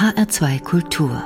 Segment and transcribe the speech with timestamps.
[0.00, 1.22] HR2 Kultur.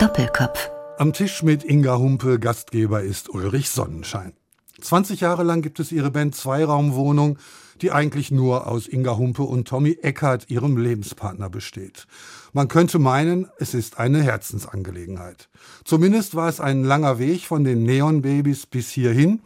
[0.00, 0.68] Doppelkopf.
[0.98, 4.32] Am Tisch mit Inga Humpe, Gastgeber ist Ulrich Sonnenschein.
[4.80, 7.38] 20 Jahre lang gibt es ihre Band Zweiraumwohnung,
[7.80, 12.08] die eigentlich nur aus Inga Humpe und Tommy Eckert, ihrem Lebenspartner, besteht.
[12.52, 15.48] Man könnte meinen, es ist eine Herzensangelegenheit.
[15.84, 19.40] Zumindest war es ein langer Weg von den Neon-Babys bis hierhin.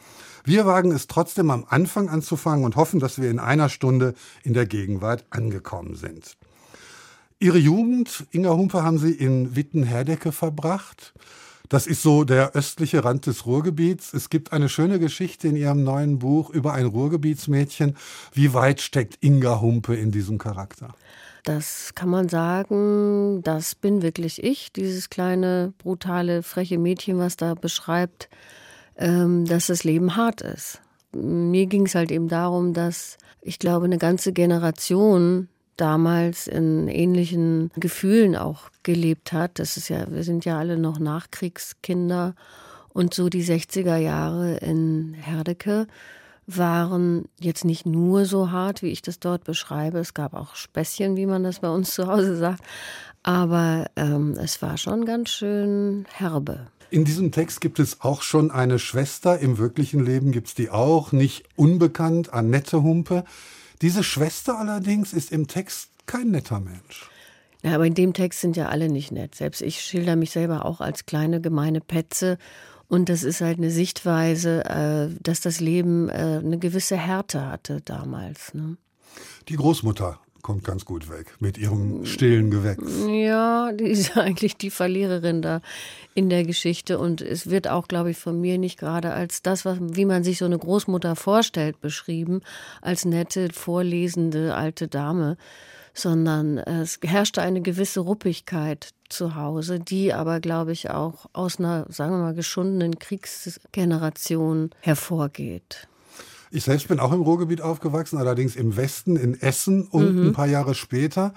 [0.44, 4.54] Wir wagen es trotzdem am Anfang anzufangen und hoffen, dass wir in einer Stunde in
[4.54, 6.38] der Gegenwart angekommen sind.
[7.41, 11.15] Ihre Jugend, Inga Humpe, haben Sie in Witten-Herdecke verbracht.
[11.69, 14.12] Das ist so der östliche Rand des Ruhrgebiets.
[14.12, 17.96] Es gibt eine schöne Geschichte in Ihrem neuen Buch über ein Ruhrgebietsmädchen.
[18.32, 20.95] Wie weit steckt Inga Humpe in diesem Charakter?
[21.45, 27.55] Das kann man sagen, das bin wirklich ich, dieses kleine, brutale, freche Mädchen, was da
[27.55, 28.29] beschreibt,
[28.96, 30.80] ähm, dass das Leben hart ist.
[31.12, 35.48] Mir ging es halt eben darum, dass ich glaube, eine ganze Generation
[35.80, 39.59] damals in ähnlichen Gefühlen auch gelebt hat.
[39.59, 42.34] Das ist ja, wir sind ja alle noch Nachkriegskinder
[42.90, 45.87] und so die 60er Jahre in Herdecke
[46.49, 49.99] waren jetzt nicht nur so hart, wie ich das dort beschreibe.
[49.99, 52.62] Es gab auch Späßchen, wie man das bei uns zu Hause sagt.
[53.23, 56.66] Aber ähm, es war schon ganz schön herbe.
[56.90, 59.38] In diesem Text gibt es auch schon eine Schwester.
[59.38, 61.12] Im wirklichen Leben gibt es die auch.
[61.12, 63.24] Nicht unbekannt, Annette Humpe.
[63.82, 67.09] Diese Schwester allerdings ist im Text kein netter Mensch.
[67.62, 69.34] Ja, aber in dem Text sind ja alle nicht nett.
[69.34, 72.38] Selbst ich schilder mich selber auch als kleine gemeine Petze.
[72.88, 77.81] Und das ist halt eine Sichtweise, äh, dass das Leben äh, eine gewisse Härte hatte
[77.84, 78.54] damals.
[78.54, 78.76] Ne?
[79.49, 82.82] Die Großmutter kommt ganz gut weg mit ihrem stillen Gewächs.
[83.08, 85.60] Ja, die ist eigentlich die Verliererin da
[86.14, 89.64] in der Geschichte und es wird auch, glaube ich, von mir nicht gerade als das,
[89.64, 92.41] was, wie man sich so eine Großmutter vorstellt, beschrieben,
[92.82, 95.36] als nette, vorlesende alte Dame,
[95.94, 101.86] sondern es herrschte eine gewisse Ruppigkeit zu Hause, die aber, glaube ich, auch aus einer,
[101.88, 105.88] sagen wir mal, geschundenen Kriegsgeneration hervorgeht.
[106.50, 110.28] Ich selbst bin auch im Ruhrgebiet aufgewachsen, allerdings im Westen, in Essen und mhm.
[110.28, 111.34] ein paar Jahre später.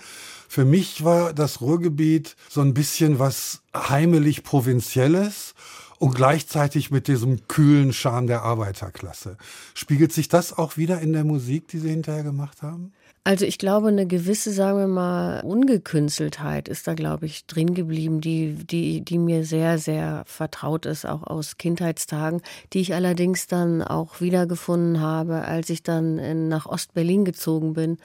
[0.47, 5.53] Für mich war das Ruhrgebiet so ein bisschen was heimelig Provinzielles
[5.99, 9.37] und gleichzeitig mit diesem kühlen Charme der Arbeiterklasse.
[9.73, 12.91] Spiegelt sich das auch wieder in der Musik, die Sie hinterher gemacht haben?
[13.23, 18.19] Also ich glaube, eine gewisse, sagen wir mal, Ungekünsteltheit ist da, glaube ich, drin geblieben,
[18.19, 22.41] die, die, die mir sehr, sehr vertraut ist, auch aus Kindheitstagen,
[22.73, 27.99] die ich allerdings dann auch wiedergefunden habe, als ich dann in, nach Ostberlin gezogen bin,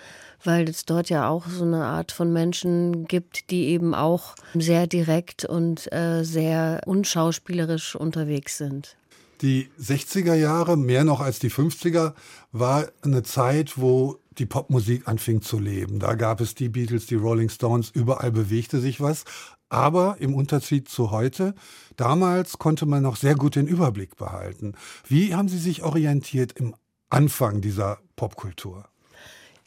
[0.44, 4.86] weil es dort ja auch so eine Art von Menschen gibt, die eben auch sehr
[4.86, 8.96] direkt und äh, sehr unschauspielerisch unterwegs sind.
[9.40, 12.12] Die 60er Jahre, mehr noch als die 50er,
[12.52, 15.98] war eine Zeit, wo die Popmusik anfing zu leben.
[15.98, 19.24] Da gab es die Beatles, die Rolling Stones, überall bewegte sich was.
[19.68, 21.54] Aber im Unterschied zu heute,
[21.96, 24.74] damals konnte man noch sehr gut den Überblick behalten.
[25.08, 26.74] Wie haben Sie sich orientiert im
[27.10, 28.88] Anfang dieser Popkultur?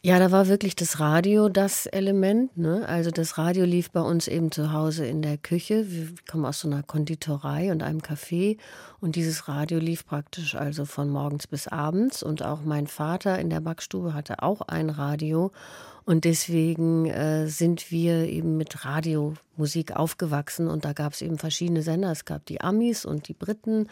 [0.01, 2.55] Ja, da war wirklich das Radio das Element.
[2.55, 2.87] Ne?
[2.87, 5.91] Also das Radio lief bei uns eben zu Hause in der Küche.
[5.91, 8.57] Wir kommen aus so einer Konditorei und einem Café.
[9.01, 12.23] Und dieses Radio lief praktisch also von morgens bis abends.
[12.23, 15.51] Und auch mein Vater in der Backstube hatte auch ein Radio.
[16.05, 20.69] Und deswegen äh, sind wir eben mit Radiomusik aufgewachsen.
[20.69, 22.13] Und da gab es eben verschiedene Sender.
[22.13, 23.89] Es gab die Amis und die Briten.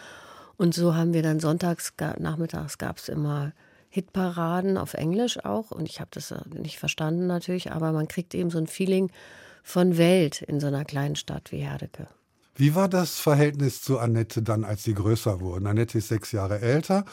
[0.55, 3.51] Und so haben wir dann sonntags, nachmittags gab es immer
[3.97, 5.71] Hitparaden auf Englisch auch.
[5.71, 9.09] Und ich habe das äh, nicht verstanden natürlich, aber man kriegt eben so ein Feeling
[9.63, 12.07] von Welt in so einer kleinen Stadt wie Herdecke.
[12.55, 15.65] Wie war das Verhältnis zu Annette dann, als sie größer wurden?
[15.65, 17.05] Annette ist sechs Jahre älter.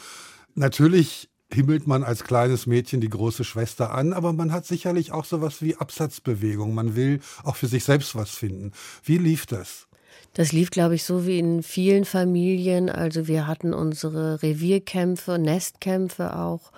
[0.53, 5.25] Natürlich himmelt man als kleines Mädchen die große Schwester an, aber man hat sicherlich auch
[5.25, 6.75] sowas wie Absatzbewegung.
[6.75, 8.73] Man will auch für sich selbst was finden.
[9.03, 9.87] Wie lief das?
[10.35, 12.89] Das lief, glaube ich, so wie in vielen Familien.
[12.89, 16.73] Also wir hatten unsere Revierkämpfe, Nestkämpfe auch.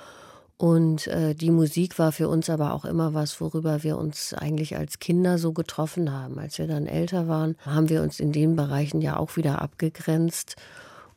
[0.57, 4.77] Und äh, die Musik war für uns aber auch immer was, worüber wir uns eigentlich
[4.77, 6.37] als Kinder so getroffen haben.
[6.37, 10.55] Als wir dann älter waren, haben wir uns in den Bereichen ja auch wieder abgegrenzt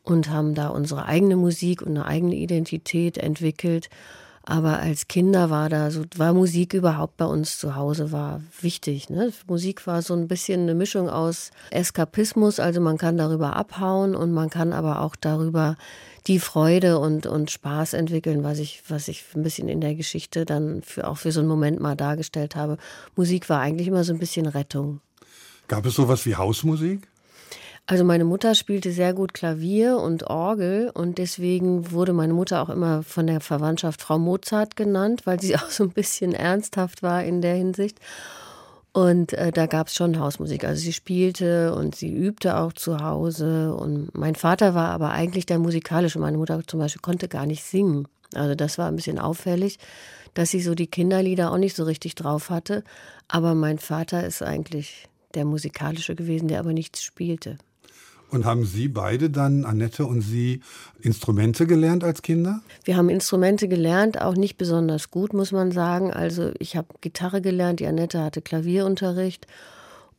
[0.01, 3.89] und haben da unsere eigene Musik und eine eigene Identität entwickelt.
[4.43, 9.09] Aber als Kinder war da so, war Musik überhaupt bei uns zu Hause, war wichtig.
[9.09, 9.31] Ne?
[9.47, 14.31] Musik war so ein bisschen eine Mischung aus Eskapismus, also man kann darüber abhauen und
[14.31, 15.77] man kann aber auch darüber
[16.27, 20.45] die Freude und, und Spaß entwickeln, was ich, was ich ein bisschen in der Geschichte
[20.45, 22.77] dann für, auch für so einen Moment mal dargestellt habe.
[23.15, 25.01] Musik war eigentlich immer so ein bisschen Rettung.
[25.67, 27.07] Gab es sowas wie Hausmusik?
[27.87, 32.69] Also meine Mutter spielte sehr gut Klavier und Orgel und deswegen wurde meine Mutter auch
[32.69, 37.23] immer von der Verwandtschaft Frau Mozart genannt, weil sie auch so ein bisschen ernsthaft war
[37.23, 37.99] in der Hinsicht.
[38.93, 40.65] Und äh, da gab es schon Hausmusik.
[40.65, 43.73] Also sie spielte und sie übte auch zu Hause.
[43.73, 46.19] Und mein Vater war aber eigentlich der musikalische.
[46.19, 48.07] Meine Mutter zum Beispiel konnte gar nicht singen.
[48.33, 49.79] Also das war ein bisschen auffällig,
[50.33, 52.83] dass sie so die Kinderlieder auch nicht so richtig drauf hatte.
[53.29, 57.57] Aber mein Vater ist eigentlich der musikalische gewesen, der aber nichts spielte.
[58.31, 60.61] Und haben Sie beide dann, Annette und Sie,
[61.01, 62.61] Instrumente gelernt als Kinder?
[62.85, 66.13] Wir haben Instrumente gelernt, auch nicht besonders gut, muss man sagen.
[66.13, 69.47] Also ich habe Gitarre gelernt, die Annette hatte Klavierunterricht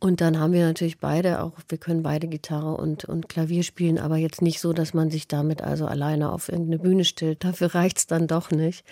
[0.02, 4.00] und dann haben wir natürlich beide auch, wir können beide Gitarre und, und Klavier spielen,
[4.00, 7.44] aber jetzt nicht so, dass man sich damit also alleine auf irgendeine Bühne stellt.
[7.44, 8.84] Dafür reicht es dann doch nicht.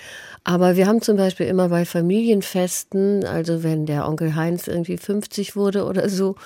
[0.45, 5.57] Aber wir haben zum Beispiel immer bei Familienfesten, also wenn der Onkel Heinz irgendwie 50
[5.57, 6.37] wurde oder so,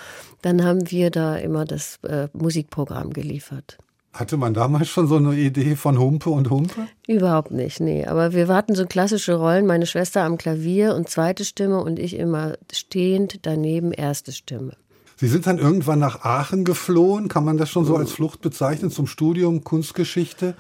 [0.40, 3.76] dann haben wir da immer das äh, Musikprogramm geliefert.
[4.14, 6.86] Hatte man damals schon so eine Idee von Humpe und Humpe?
[7.08, 8.06] Überhaupt nicht, nee.
[8.06, 9.66] Aber wir warten so klassische Rollen.
[9.66, 14.76] Meine Schwester am Klavier und zweite Stimme und ich immer stehend daneben erste Stimme.
[15.16, 17.26] Sie sind dann irgendwann nach Aachen geflohen.
[17.26, 20.54] Kann man das schon so als Flucht bezeichnen zum Studium Kunstgeschichte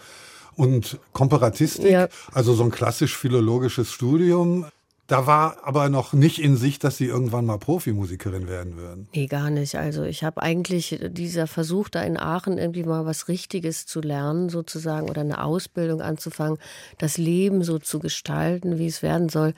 [0.56, 1.92] und Komparatistik?
[1.92, 2.08] Ja.
[2.32, 4.66] Also so ein klassisch philologisches Studium.
[5.06, 9.08] Da war aber noch nicht in sich, dass Sie irgendwann mal Profimusikerin werden würden.
[9.14, 9.74] Nee, gar nicht.
[9.76, 14.48] Also ich habe eigentlich dieser Versuch, da in Aachen irgendwie mal was Richtiges zu lernen,
[14.48, 16.58] sozusagen, oder eine Ausbildung anzufangen,
[16.96, 19.52] das Leben so zu gestalten, wie es werden soll.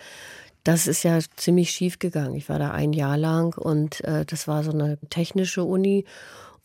[0.64, 2.34] Das ist ja ziemlich schief gegangen.
[2.34, 6.04] Ich war da ein Jahr lang und äh, das war so eine technische Uni.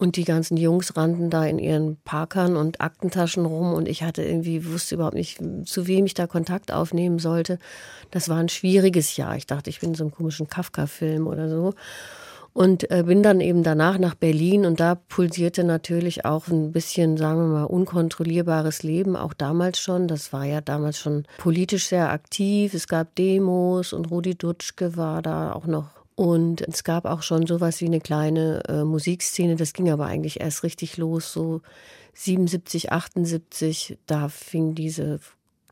[0.01, 4.23] Und die ganzen Jungs rannten da in ihren Parkern und Aktentaschen rum und ich hatte
[4.23, 7.59] irgendwie, wusste überhaupt nicht, zu wem ich da Kontakt aufnehmen sollte.
[8.09, 9.35] Das war ein schwieriges Jahr.
[9.35, 11.75] Ich dachte, ich bin in so einem komischen Kafka-Film oder so.
[12.51, 17.15] Und äh, bin dann eben danach nach Berlin und da pulsierte natürlich auch ein bisschen,
[17.15, 20.07] sagen wir mal, unkontrollierbares Leben, auch damals schon.
[20.07, 22.73] Das war ja damals schon politisch sehr aktiv.
[22.73, 27.47] Es gab Demos und Rudi Dutschke war da auch noch und es gab auch schon
[27.47, 29.55] sowas wie eine kleine äh, Musikszene.
[29.55, 31.61] Das ging aber eigentlich erst richtig los, so
[32.13, 33.97] 77, 78.
[34.05, 35.19] Da fing diese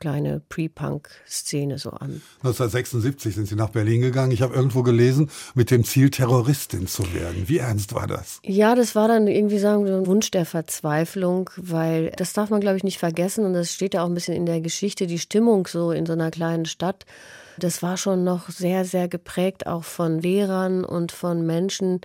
[0.00, 2.22] kleine Pre-Punk-Szene so an.
[2.38, 4.32] 1976 sind Sie nach Berlin gegangen.
[4.32, 7.44] Ich habe irgendwo gelesen, mit dem Ziel, Terroristin zu werden.
[7.46, 8.40] Wie ernst war das?
[8.44, 12.60] Ja, das war dann irgendwie sagen wir, ein Wunsch der Verzweiflung, weil das darf man,
[12.60, 13.44] glaube ich, nicht vergessen.
[13.44, 16.14] Und das steht ja auch ein bisschen in der Geschichte, die Stimmung so in so
[16.14, 17.04] einer kleinen Stadt
[17.62, 22.00] das war schon noch sehr, sehr geprägt auch von Lehrern und von Menschen,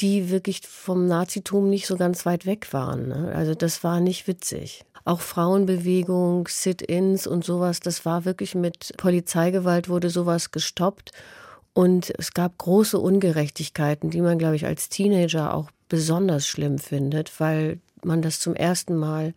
[0.00, 3.08] die wirklich vom Nazitum nicht so ganz weit weg waren.
[3.08, 3.32] Ne?
[3.34, 4.85] Also das war nicht witzig.
[5.06, 11.12] Auch Frauenbewegung, Sit-ins und sowas, das war wirklich mit Polizeigewalt wurde sowas gestoppt.
[11.72, 17.38] Und es gab große Ungerechtigkeiten, die man, glaube ich, als Teenager auch besonders schlimm findet,
[17.38, 19.32] weil man das zum ersten Mal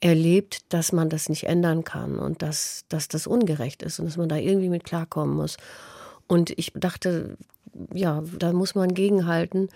[0.00, 4.16] erlebt, dass man das nicht ändern kann und dass, dass das ungerecht ist und dass
[4.16, 5.58] man da irgendwie mit klarkommen muss.
[6.26, 7.36] Und ich dachte,
[7.92, 9.68] ja, da muss man gegenhalten.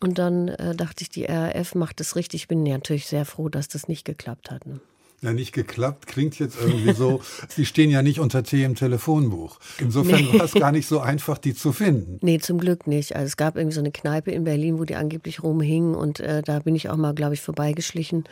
[0.00, 2.42] Und dann äh, dachte ich, die RAF macht das richtig.
[2.42, 4.66] Ich bin natürlich sehr froh, dass das nicht geklappt hat.
[4.66, 4.80] Ne?
[5.22, 9.58] ja nicht geklappt, klingt jetzt irgendwie so, sie stehen ja nicht unter T im Telefonbuch.
[9.78, 10.38] Insofern nee.
[10.38, 12.18] war es gar nicht so einfach, die zu finden.
[12.22, 13.16] Nee, zum Glück nicht.
[13.16, 16.42] Also es gab irgendwie so eine Kneipe in Berlin, wo die angeblich rumhingen und äh,
[16.42, 18.24] da bin ich auch mal, glaube ich, vorbeigeschlichen.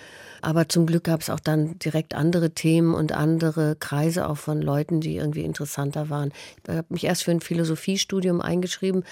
[0.43, 4.61] Aber zum Glück gab es auch dann direkt andere Themen und andere Kreise auch von
[4.61, 6.33] Leuten, die irgendwie interessanter waren.
[6.65, 9.05] Ich habe mich erst für ein Philosophiestudium eingeschrieben,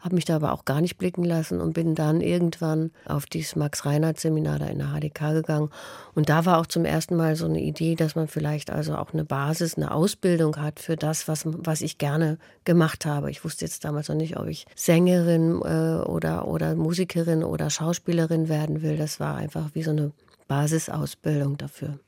[0.00, 3.54] habe mich da aber auch gar nicht blicken lassen und bin dann irgendwann auf dieses
[3.56, 5.70] Max-Reinhardt-Seminar da in der HDK gegangen.
[6.14, 9.12] Und da war auch zum ersten Mal so eine Idee, dass man vielleicht also auch
[9.12, 13.30] eine Basis, eine Ausbildung hat für das, was, was ich gerne gemacht habe.
[13.30, 18.48] Ich wusste jetzt damals noch nicht, ob ich Sängerin äh, oder, oder Musikerin oder Schauspielerin
[18.48, 18.96] werden will.
[18.96, 20.12] Das war einfach wie so eine
[20.48, 21.98] Basisausbildung dafür.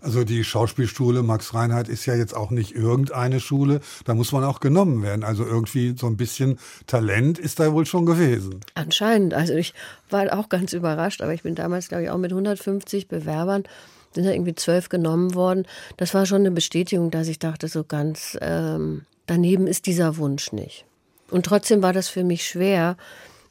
[0.00, 3.80] Also die Schauspielschule Max Reinhardt ist ja jetzt auch nicht irgendeine Schule.
[4.04, 5.22] Da muss man auch genommen werden.
[5.22, 8.60] Also irgendwie so ein bisschen Talent ist da wohl schon gewesen.
[8.74, 9.34] Anscheinend.
[9.34, 9.74] Also ich
[10.10, 13.64] war auch ganz überrascht, aber ich bin damals, glaube ich, auch mit 150 Bewerbern
[14.14, 15.66] sind da irgendwie zwölf genommen worden.
[15.96, 20.52] Das war schon eine Bestätigung, dass ich dachte, so ganz ähm, daneben ist dieser Wunsch
[20.52, 20.84] nicht.
[21.30, 22.96] Und trotzdem war das für mich schwer,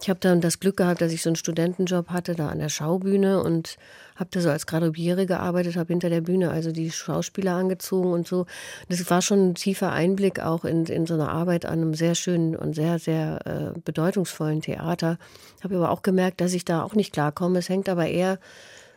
[0.02, 2.70] ich habe dann das Glück gehabt, dass ich so einen Studentenjob hatte, da an der
[2.70, 3.78] Schaubühne und
[4.22, 8.28] habe da so als Gradubiere gearbeitet, habe hinter der Bühne also die Schauspieler angezogen und
[8.28, 8.46] so.
[8.88, 12.14] Das war schon ein tiefer Einblick auch in, in so eine Arbeit an einem sehr
[12.14, 13.40] schönen und sehr, sehr
[13.76, 15.18] äh, bedeutungsvollen Theater.
[15.64, 17.60] Habe aber auch gemerkt, dass ich da auch nicht klarkomme.
[17.60, 18.40] Es hängt aber eher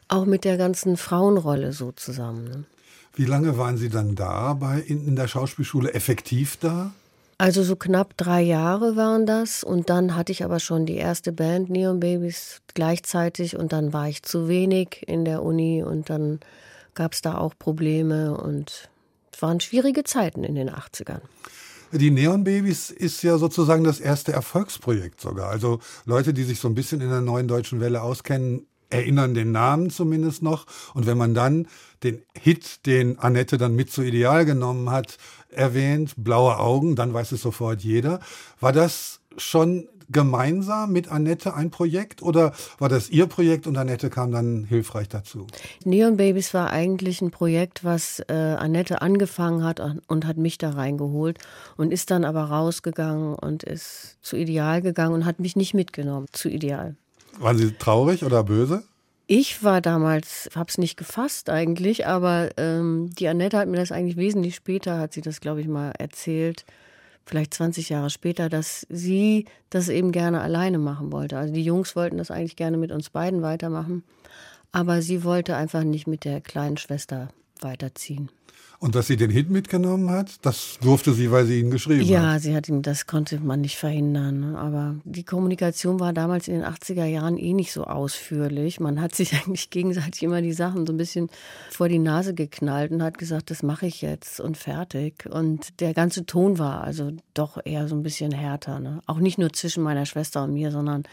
[0.09, 2.45] auch mit der ganzen Frauenrolle so zusammen.
[2.45, 2.65] Ne?
[3.15, 6.93] Wie lange waren Sie dann da bei, in, in der Schauspielschule effektiv da?
[7.37, 11.33] Also so knapp drei Jahre waren das und dann hatte ich aber schon die erste
[11.33, 16.41] Band Neon Babies gleichzeitig und dann war ich zu wenig in der Uni und dann
[16.95, 18.89] gab es da auch Probleme und
[19.33, 21.23] es waren schwierige Zeiten in den 80ern.
[21.93, 25.51] Die Neon Babys ist ja sozusagen das erste Erfolgsprojekt sogar.
[25.51, 29.53] Also Leute, die sich so ein bisschen in der neuen deutschen Welle auskennen, erinnern den
[29.53, 30.67] Namen zumindest noch.
[30.95, 31.69] Und wenn man dann
[32.03, 35.19] den Hit, den Annette dann mit zu Ideal genommen hat,
[35.51, 38.21] erwähnt, Blaue Augen, dann weiß es sofort jeder.
[38.61, 44.11] War das schon gemeinsam mit Annette ein Projekt oder war das ihr Projekt und Annette
[44.11, 45.47] kam dann hilfreich dazu?
[45.85, 50.71] Neon Babies war eigentlich ein Projekt, was äh, Annette angefangen hat und hat mich da
[50.71, 51.39] reingeholt
[51.77, 56.27] und ist dann aber rausgegangen und ist zu Ideal gegangen und hat mich nicht mitgenommen
[56.33, 56.97] zu Ideal.
[57.39, 58.85] Waren Sie traurig oder böse?
[59.27, 64.19] Ich war damals, hab's nicht gefasst eigentlich, aber ähm, die Annette hat mir das eigentlich
[64.19, 66.67] wesentlich später, hat sie das, glaube ich, mal erzählt,
[67.25, 71.39] vielleicht 20 Jahre später, dass sie das eben gerne alleine machen wollte.
[71.39, 74.05] Also die Jungs wollten das eigentlich gerne mit uns beiden weitermachen,
[74.73, 77.29] aber sie wollte einfach nicht mit der kleinen Schwester
[77.61, 78.29] weiterziehen.
[78.85, 82.19] Und dass sie den Hit mitgenommen hat, das durfte sie, weil sie ihn geschrieben ja,
[82.19, 82.33] hat.
[82.33, 84.41] Ja, sie hat ihn, das konnte man nicht verhindern.
[84.41, 84.59] Ne?
[84.59, 88.81] Aber die Kommunikation war damals in den 80er Jahren eh nicht so ausführlich.
[88.81, 91.31] Man hat sich eigentlich gegenseitig immer die Sachen so ein bisschen
[91.71, 95.25] vor die Nase geknallt und hat gesagt, das mache ich jetzt und fertig.
[95.31, 98.81] Und der ganze Ton war also doch eher so ein bisschen härter.
[98.81, 99.01] Ne?
[99.07, 101.05] Auch nicht nur zwischen meiner Schwester und mir, sondern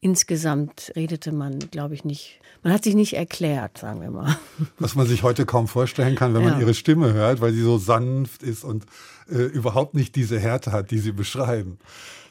[0.00, 2.40] insgesamt redete man, glaube ich, nicht.
[2.62, 4.38] Man hat sich nicht erklärt, sagen wir mal.
[4.78, 6.50] Was man sich heute kaum vorstellen kann, wenn ja.
[6.50, 8.84] man ihre Stimme hört, weil sie so sanft ist und
[9.30, 11.78] äh, überhaupt nicht diese Härte hat, die sie beschreiben.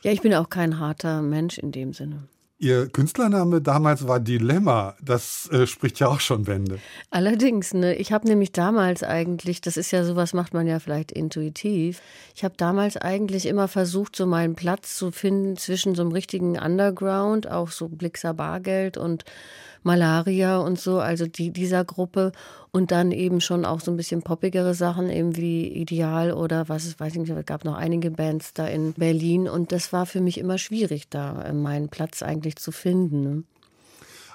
[0.04, 2.28] Ja, ich bin auch kein harter Mensch in dem Sinne.
[2.60, 4.96] Ihr Künstlername damals war Dilemma.
[5.00, 6.80] Das äh, spricht ja auch schon Bände.
[7.12, 7.94] Allerdings, ne?
[7.96, 12.02] Ich habe nämlich damals eigentlich, das ist ja sowas, macht man ja vielleicht intuitiv.
[12.36, 16.58] Ich habe damals eigentlich immer versucht, so meinen Platz zu finden zwischen so einem richtigen
[16.58, 19.24] Underground, auch so Blixer Bargeld und
[19.84, 22.32] Malaria und so, also die, dieser Gruppe
[22.72, 26.86] und dann eben schon auch so ein bisschen poppigere Sachen, eben wie Ideal oder was
[26.86, 30.06] es weiß ich nicht, es gab noch einige Bands da in Berlin und das war
[30.06, 33.22] für mich immer schwierig, da äh, meinen Platz eigentlich zu finden.
[33.22, 33.44] Ne?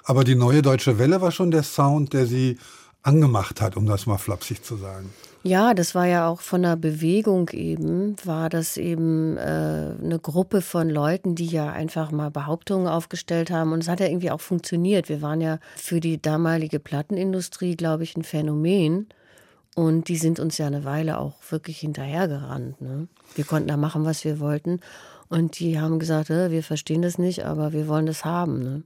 [0.03, 2.57] Aber die neue deutsche Welle war schon der Sound, der sie
[3.03, 5.13] angemacht hat, um das mal flapsig zu sagen.
[5.45, 9.41] Ja, das war ja auch von der Bewegung eben, war das eben äh,
[10.01, 13.73] eine Gruppe von Leuten, die ja einfach mal Behauptungen aufgestellt haben.
[13.73, 15.09] Und es hat ja irgendwie auch funktioniert.
[15.09, 19.07] Wir waren ja für die damalige Plattenindustrie, glaube ich, ein Phänomen.
[19.75, 22.79] Und die sind uns ja eine Weile auch wirklich hinterhergerannt.
[22.79, 23.09] Ne?
[23.35, 24.79] Wir konnten da machen, was wir wollten.
[25.27, 28.59] Und die haben gesagt, wir verstehen das nicht, aber wir wollen das haben.
[28.59, 28.83] Ne?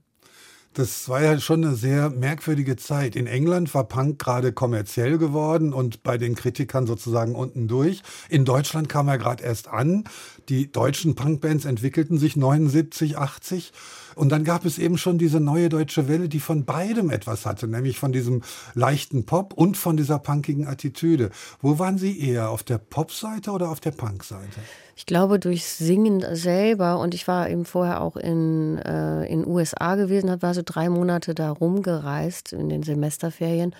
[0.74, 3.16] Das war ja schon eine sehr merkwürdige Zeit.
[3.16, 8.02] In England war Punk gerade kommerziell geworden und bei den Kritikern sozusagen unten durch.
[8.28, 10.04] In Deutschland kam er gerade erst an.
[10.48, 13.72] Die deutschen Punkbands entwickelten sich 79, 80.
[14.14, 17.68] Und dann gab es eben schon diese neue deutsche Welle, die von beidem etwas hatte,
[17.68, 18.42] nämlich von diesem
[18.74, 21.30] leichten Pop und von dieser punkigen Attitüde.
[21.60, 24.60] Wo waren Sie eher, auf der Pop-Seite oder auf der Punk-Seite?
[24.96, 30.42] Ich glaube, durchs Singen selber und ich war eben vorher auch in äh, USA gewesen,
[30.42, 33.74] war so drei Monate da rumgereist in den Semesterferien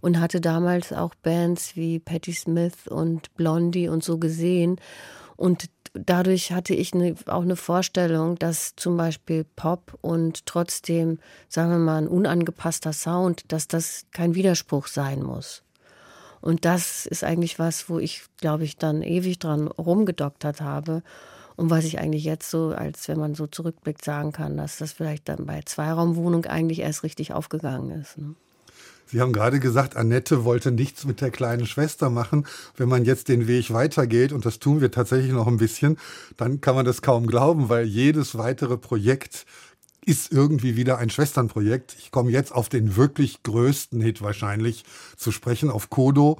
[0.00, 4.80] und hatte damals auch Bands wie Patti Smith und Blondie und so gesehen.
[5.36, 11.70] Und dadurch hatte ich eine, auch eine Vorstellung, dass zum Beispiel Pop und trotzdem, sagen
[11.70, 15.62] wir mal, ein unangepasster Sound, dass das kein Widerspruch sein muss.
[16.40, 21.02] Und das ist eigentlich was, wo ich, glaube ich, dann ewig dran rumgedoktert habe.
[21.56, 24.92] Und was ich eigentlich jetzt so, als wenn man so zurückblickt, sagen kann, dass das
[24.92, 28.18] vielleicht dann bei Zweiraumwohnung eigentlich erst richtig aufgegangen ist.
[28.18, 28.34] Ne?
[29.06, 32.46] Sie haben gerade gesagt, Annette wollte nichts mit der kleinen Schwester machen.
[32.76, 35.98] Wenn man jetzt den Weg weitergeht, und das tun wir tatsächlich noch ein bisschen,
[36.36, 39.46] dann kann man das kaum glauben, weil jedes weitere Projekt
[40.06, 41.96] ist irgendwie wieder ein Schwesternprojekt.
[41.98, 44.84] Ich komme jetzt auf den wirklich größten Hit wahrscheinlich
[45.16, 46.38] zu sprechen, auf Kodo.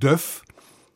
[0.00, 0.42] Döff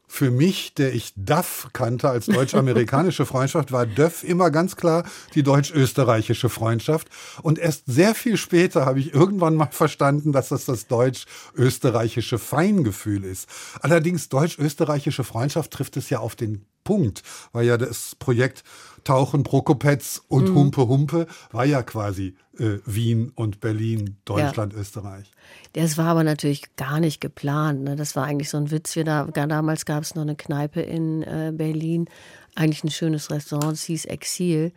[0.08, 5.42] für mich, der ich DAF kannte als deutsch-amerikanische Freundschaft, war DÖF immer ganz klar die
[5.42, 7.08] deutsch-österreichische Freundschaft.
[7.42, 13.24] Und erst sehr viel später habe ich irgendwann mal verstanden, dass das das deutsch-österreichische Feingefühl
[13.24, 13.48] ist.
[13.80, 18.64] Allerdings deutsch-österreichische Freundschaft trifft es ja auf den Punkt, weil ja das Projekt
[19.04, 20.54] Tauchen, Prokopetz und mhm.
[20.54, 24.80] Humpe Humpe war ja quasi äh, Wien und Berlin, Deutschland, ja.
[24.80, 25.30] Österreich.
[25.74, 27.84] Das war aber natürlich gar nicht geplant.
[27.84, 27.94] Ne?
[27.94, 28.96] Das war eigentlich so ein Witz.
[28.96, 32.08] Wir da, damals gab es noch eine Kneipe in äh, Berlin,
[32.54, 34.72] eigentlich ein schönes Restaurant, es hieß Exil.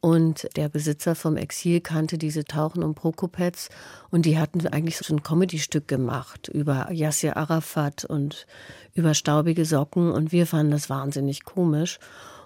[0.00, 3.70] Und der Besitzer vom Exil kannte diese Tauchen und Prokopetz
[4.10, 8.46] und die hatten eigentlich so ein Comedy-Stück gemacht über Yassir Arafat und
[8.94, 11.98] über staubige Socken und wir fanden das wahnsinnig komisch.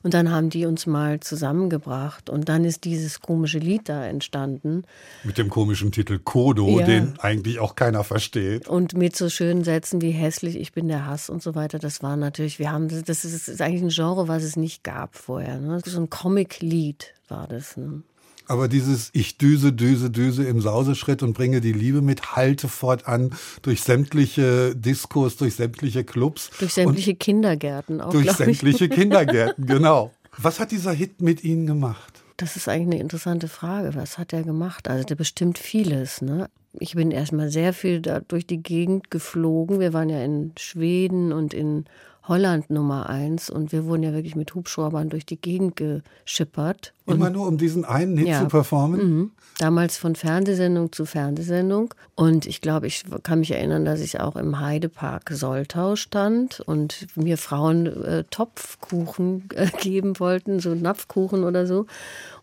[0.03, 4.85] Und dann haben die uns mal zusammengebracht und dann ist dieses komische Lied da entstanden.
[5.25, 6.87] Mit dem komischen Titel Kodo, ja.
[6.87, 8.67] den eigentlich auch keiner versteht.
[8.67, 11.79] Und mit so schönen Sätzen wie hässlich, ich bin der Hass und so weiter.
[11.79, 14.85] Das war natürlich, wir haben, das ist, das ist eigentlich ein Genre, was es nicht
[14.85, 15.59] gab vorher.
[15.59, 15.81] Ne?
[15.85, 17.77] So ein Comic-Lied war das.
[17.77, 18.03] Ne?
[18.51, 23.31] Aber dieses Ich düse, düse, düse im Sauseschritt und bringe die Liebe mit, halte fortan
[23.63, 26.51] durch sämtliche Diskos, durch sämtliche Clubs.
[26.59, 28.11] Durch sämtliche Kindergärten auch.
[28.11, 30.13] Durch sämtliche Kindergärten, genau.
[30.37, 32.25] Was hat dieser Hit mit Ihnen gemacht?
[32.39, 33.95] Das ist eigentlich eine interessante Frage.
[33.95, 34.89] Was hat er gemacht?
[34.89, 36.21] Also der bestimmt vieles.
[36.21, 36.51] Ne?
[36.73, 39.79] Ich bin erstmal sehr viel da durch die Gegend geflogen.
[39.79, 41.85] Wir waren ja in Schweden und in
[42.31, 46.95] Holland Nummer eins und wir wurden ja wirklich mit Hubschraubern durch die Gegend geschippert.
[47.05, 48.41] Immer nur um diesen einen Hit ja.
[48.41, 49.01] zu performen?
[49.01, 49.31] Mhm.
[49.59, 51.93] Damals von Fernsehsendung zu Fernsehsendung.
[52.15, 57.09] Und ich glaube, ich kann mich erinnern, dass ich auch im Heidepark Soltau stand und
[57.17, 61.87] mir Frauen äh, Topfkuchen äh, geben wollten, so Napfkuchen oder so.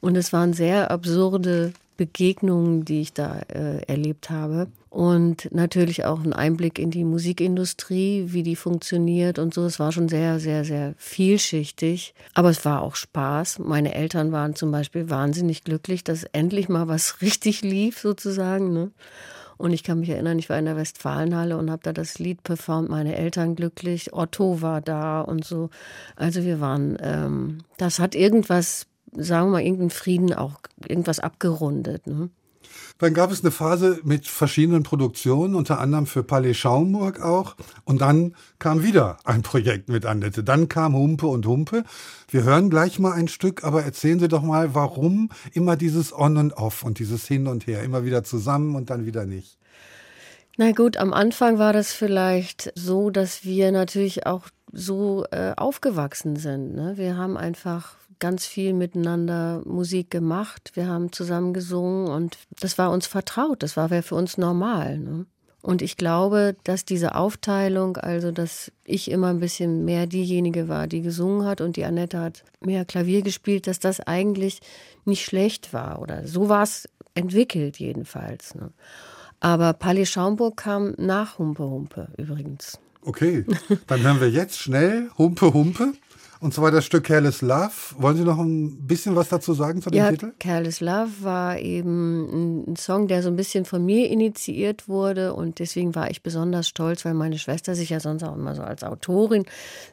[0.01, 4.67] Und es waren sehr absurde Begegnungen, die ich da äh, erlebt habe.
[4.97, 9.63] Und natürlich auch ein Einblick in die Musikindustrie, wie die funktioniert und so.
[9.63, 12.15] Es war schon sehr, sehr, sehr vielschichtig.
[12.33, 13.59] Aber es war auch Spaß.
[13.59, 18.73] Meine Eltern waren zum Beispiel wahnsinnig glücklich, dass endlich mal was richtig lief, sozusagen.
[18.73, 18.89] Ne?
[19.57, 22.41] Und ich kann mich erinnern, ich war in der Westfalenhalle und habe da das Lied
[22.41, 25.69] performt, meine Eltern glücklich, Otto war da und so.
[26.15, 32.07] Also wir waren, ähm, das hat irgendwas sagen wir mal, irgendeinen Frieden auch irgendwas abgerundet.
[32.07, 32.29] Ne?
[32.97, 37.55] Dann gab es eine Phase mit verschiedenen Produktionen, unter anderem für Palais Schaumburg auch.
[37.83, 40.43] Und dann kam wieder ein Projekt mit Annette.
[40.43, 41.83] Dann kam Humpe und Humpe.
[42.29, 46.37] Wir hören gleich mal ein Stück, aber erzählen Sie doch mal, warum immer dieses On
[46.37, 49.57] und Off und dieses Hin und Her, immer wieder zusammen und dann wieder nicht.
[50.57, 56.35] Na gut, am Anfang war das vielleicht so, dass wir natürlich auch so äh, aufgewachsen
[56.35, 56.73] sind.
[56.73, 56.93] Ne?
[56.97, 60.71] Wir haben einfach ganz viel miteinander Musik gemacht.
[60.73, 63.63] Wir haben zusammen gesungen und das war uns vertraut.
[63.63, 64.99] Das war für uns normal.
[64.99, 65.25] Ne?
[65.61, 70.87] Und ich glaube, dass diese Aufteilung, also dass ich immer ein bisschen mehr diejenige war,
[70.87, 74.61] die gesungen hat und die Annette hat mehr Klavier gespielt, dass das eigentlich
[75.03, 76.01] nicht schlecht war.
[76.01, 78.55] Oder so war es entwickelt jedenfalls.
[78.55, 78.71] Ne?
[79.39, 82.79] Aber Palais Schaumburg kam nach Humpe Humpe übrigens.
[83.01, 83.45] Okay,
[83.87, 85.93] dann hören wir jetzt schnell Humpe Humpe.
[86.39, 87.71] Und zwar das Stück Careless Love.
[87.97, 90.33] Wollen Sie noch ein bisschen was dazu sagen zu dem ja, Titel?
[90.39, 95.59] Careless Love war eben ein Song, der so ein bisschen von mir initiiert wurde und
[95.59, 98.83] deswegen war ich besonders stolz, weil meine Schwester sich ja sonst auch immer so als
[98.83, 99.45] Autorin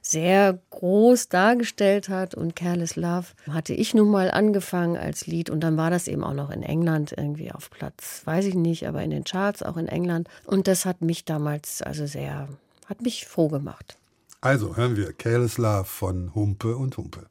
[0.02, 5.60] sehr groß dargestellt hat und Careless Love hatte ich nun mal angefangen als Lied und
[5.60, 9.02] dann war das eben auch noch in England irgendwie auf Platz, weiß ich nicht, aber
[9.02, 12.48] in den Charts auch in England und das hat mich damals also sehr,
[12.86, 13.96] hat mich froh gemacht.
[14.44, 17.30] Also hören wir Careless Love von Humpe und Humpe.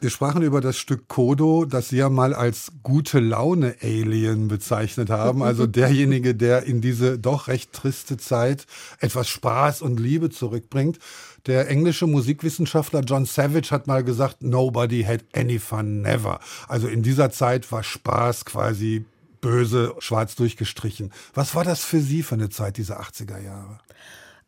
[0.00, 5.10] Wir sprachen über das Stück Kodo, das Sie ja mal als gute Laune Alien bezeichnet
[5.10, 5.42] haben.
[5.50, 8.66] Also derjenige, der in diese doch recht triste Zeit
[9.00, 10.98] etwas Spaß und Liebe zurückbringt.
[11.46, 16.38] Der englische Musikwissenschaftler John Savage hat mal gesagt, nobody had any fun never.
[16.68, 19.04] Also in dieser Zeit war Spaß quasi
[19.40, 21.12] böse schwarz durchgestrichen.
[21.34, 23.80] Was war das für Sie für eine Zeit, diese 80er Jahre?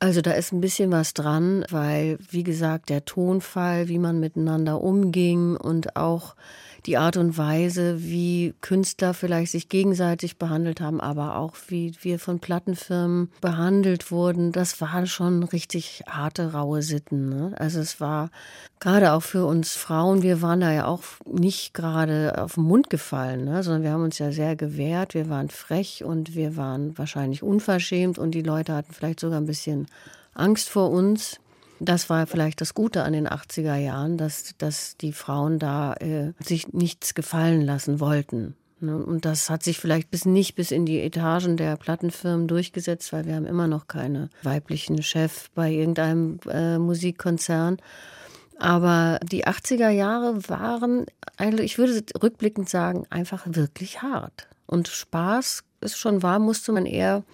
[0.03, 4.81] Also da ist ein bisschen was dran, weil, wie gesagt, der Tonfall, wie man miteinander
[4.81, 6.35] umging und auch
[6.87, 12.19] die Art und Weise, wie Künstler vielleicht sich gegenseitig behandelt haben, aber auch wie wir
[12.19, 17.29] von Plattenfirmen behandelt wurden, das waren schon richtig harte, raue Sitten.
[17.29, 17.55] Ne?
[17.57, 18.31] Also es war
[18.81, 22.91] gerade auch für uns Frauen, wir waren da ja auch nicht gerade auf den Mund
[22.91, 23.63] gefallen, ne?
[23.63, 28.19] sondern wir haben uns ja sehr gewehrt, wir waren frech und wir waren wahrscheinlich unverschämt
[28.19, 29.87] und die Leute hatten vielleicht sogar ein bisschen
[30.35, 31.39] Angst vor uns.
[31.85, 36.33] Das war vielleicht das Gute an den 80er Jahren, dass, dass die Frauen da äh,
[36.39, 38.55] sich nichts gefallen lassen wollten.
[38.79, 38.97] Ne?
[38.97, 43.27] Und das hat sich vielleicht bis nicht bis in die Etagen der Plattenfirmen durchgesetzt, weil
[43.27, 47.79] wir haben immer noch keine weiblichen Chef bei irgendeinem äh, Musikkonzern.
[48.59, 51.07] Aber die 80er Jahre waren,
[51.61, 54.47] ich würde rückblickend sagen, einfach wirklich hart.
[54.67, 57.25] Und Spaß ist schon wahr, musste man eher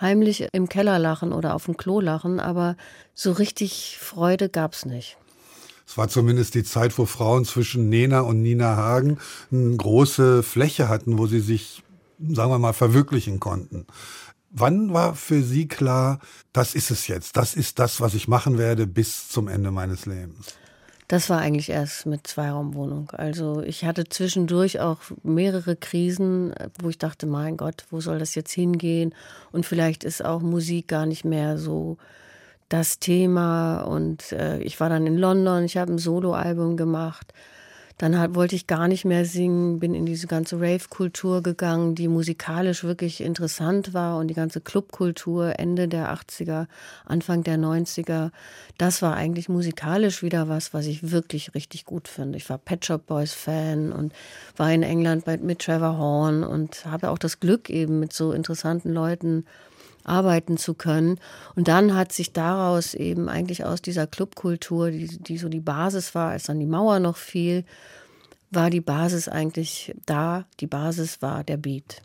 [0.00, 2.76] heimlich im Keller lachen oder auf dem Klo lachen, aber
[3.14, 5.16] so richtig Freude gab es nicht.
[5.86, 9.18] Es war zumindest die Zeit, wo Frauen zwischen Nena und Nina Hagen
[9.50, 11.82] eine große Fläche hatten, wo sie sich,
[12.18, 13.86] sagen wir mal, verwirklichen konnten.
[14.50, 16.20] Wann war für Sie klar,
[16.52, 20.06] das ist es jetzt, das ist das, was ich machen werde bis zum Ende meines
[20.06, 20.54] Lebens?
[21.08, 23.10] Das war eigentlich erst mit Zweiraumwohnung.
[23.12, 28.34] Also ich hatte zwischendurch auch mehrere Krisen, wo ich dachte, mein Gott, wo soll das
[28.34, 29.14] jetzt hingehen?
[29.50, 31.96] Und vielleicht ist auch Musik gar nicht mehr so
[32.68, 33.80] das Thema.
[33.84, 37.32] Und äh, ich war dann in London, ich habe ein Soloalbum gemacht.
[37.98, 42.06] Dann halt, wollte ich gar nicht mehr singen, bin in diese ganze Rave-Kultur gegangen, die
[42.06, 46.66] musikalisch wirklich interessant war und die ganze Clubkultur Ende der 80er,
[47.04, 48.30] Anfang der 90er.
[48.78, 52.38] Das war eigentlich musikalisch wieder was, was ich wirklich richtig gut finde.
[52.38, 54.12] Ich war Pet Shop Boys Fan und
[54.56, 58.32] war in England mit, mit Trevor Horn und habe auch das Glück eben mit so
[58.32, 59.44] interessanten Leuten
[60.08, 61.20] arbeiten zu können.
[61.54, 66.14] Und dann hat sich daraus eben eigentlich aus dieser Clubkultur, die, die so die Basis
[66.14, 67.64] war, als dann die Mauer noch fiel,
[68.50, 70.46] war die Basis eigentlich da.
[70.60, 72.02] Die Basis war der Beat.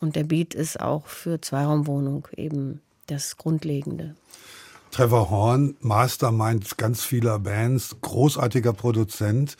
[0.00, 4.16] Und der Beat ist auch für Zweiraumwohnung eben das Grundlegende.
[4.92, 9.56] Trevor Horn, Mastermind ganz vieler Bands, großartiger Produzent.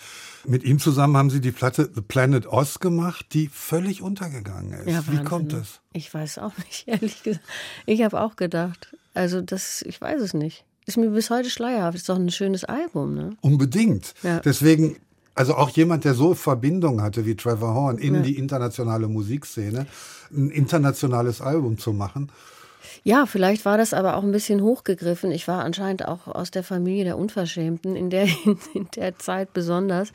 [0.47, 4.89] Mit ihm zusammen haben Sie die Platte The Planet Oz gemacht, die völlig untergegangen ist.
[4.93, 5.81] Ja, Wie kommt das?
[5.95, 7.45] Ich weiß auch nicht, ehrlich gesagt.
[7.87, 10.65] Ich habe auch gedacht, also das, ich weiß es nicht.
[10.85, 11.97] Ist mir bis heute schleierhaft.
[11.97, 13.37] Ist doch ein schönes Album, ne?
[13.41, 14.15] Unbedingt.
[14.23, 14.41] Ja.
[14.41, 14.97] Deswegen
[15.35, 18.21] also auch jemand, der so Verbindung hatte wie Trevor Horn in ja.
[18.21, 19.87] die internationale Musikszene,
[20.31, 22.31] ein internationales Album zu machen.
[23.05, 25.31] Ja, vielleicht war das aber auch ein bisschen hochgegriffen.
[25.33, 28.25] Ich war anscheinend auch aus der Familie der Unverschämten, in der,
[28.75, 30.13] in der Zeit besonders.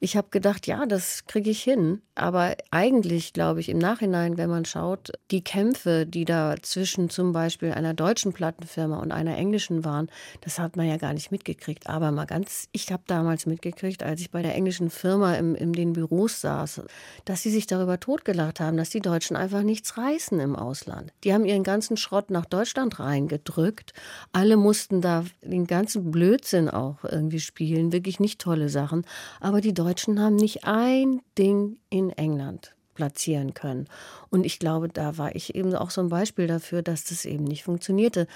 [0.00, 2.02] Ich habe gedacht, ja, das kriege ich hin.
[2.14, 7.32] Aber eigentlich, glaube ich, im Nachhinein, wenn man schaut, die Kämpfe, die da zwischen zum
[7.32, 10.08] Beispiel einer deutschen Plattenfirma und einer englischen waren,
[10.40, 11.88] das hat man ja gar nicht mitgekriegt.
[11.88, 15.72] Aber mal ganz, ich habe damals mitgekriegt, als ich bei der englischen Firma im, in
[15.72, 16.82] den Büros saß,
[17.24, 21.12] dass sie sich darüber totgelacht haben, dass die Deutschen einfach nichts reißen im Ausland.
[21.24, 23.92] Die haben ihren ganzen Schrott nach Deutschland reingedrückt.
[24.32, 29.04] Alle mussten da den ganzen Blödsinn auch irgendwie spielen, wirklich nicht tolle Sachen.
[29.40, 29.87] Aber die Deutschen
[30.20, 33.86] haben nicht ein Ding in England platzieren können.
[34.28, 37.44] Und ich glaube, da war ich eben auch so ein Beispiel dafür, dass das eben
[37.44, 38.26] nicht funktionierte.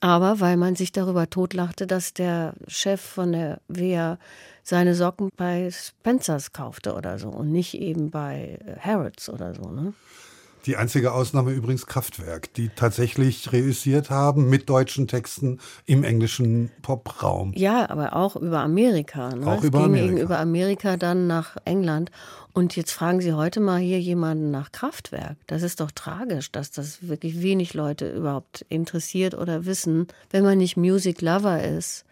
[0.00, 4.18] Aber weil man sich darüber totlachte, dass der Chef von der WEA
[4.62, 9.70] seine Socken bei Spencers kaufte oder so und nicht eben bei Harrods oder so.
[9.70, 9.92] Ne?
[10.66, 17.52] Die einzige Ausnahme übrigens Kraftwerk, die tatsächlich reüssiert haben mit deutschen Texten im englischen Popraum.
[17.56, 19.34] Ja, aber auch über Amerika.
[19.34, 19.46] Ne?
[19.46, 20.22] Auch es über ging Amerika.
[20.22, 22.10] über Amerika dann nach England.
[22.52, 25.36] Und jetzt fragen Sie heute mal hier jemanden nach Kraftwerk.
[25.46, 30.58] Das ist doch tragisch, dass das wirklich wenig Leute überhaupt interessiert oder wissen, wenn man
[30.58, 32.04] nicht Music Lover ist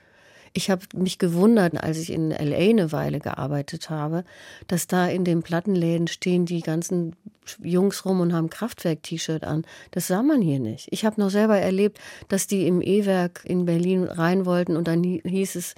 [0.52, 4.24] ich habe mich gewundert, als ich in LA eine Weile gearbeitet habe,
[4.66, 7.14] dass da in den Plattenläden stehen die ganzen
[7.62, 9.64] Jungs rum und haben Kraftwerk-T-Shirt an.
[9.90, 10.88] Das sah man hier nicht.
[10.90, 15.02] Ich habe noch selber erlebt, dass die im E-Werk in Berlin rein wollten und dann
[15.02, 15.74] hieß es,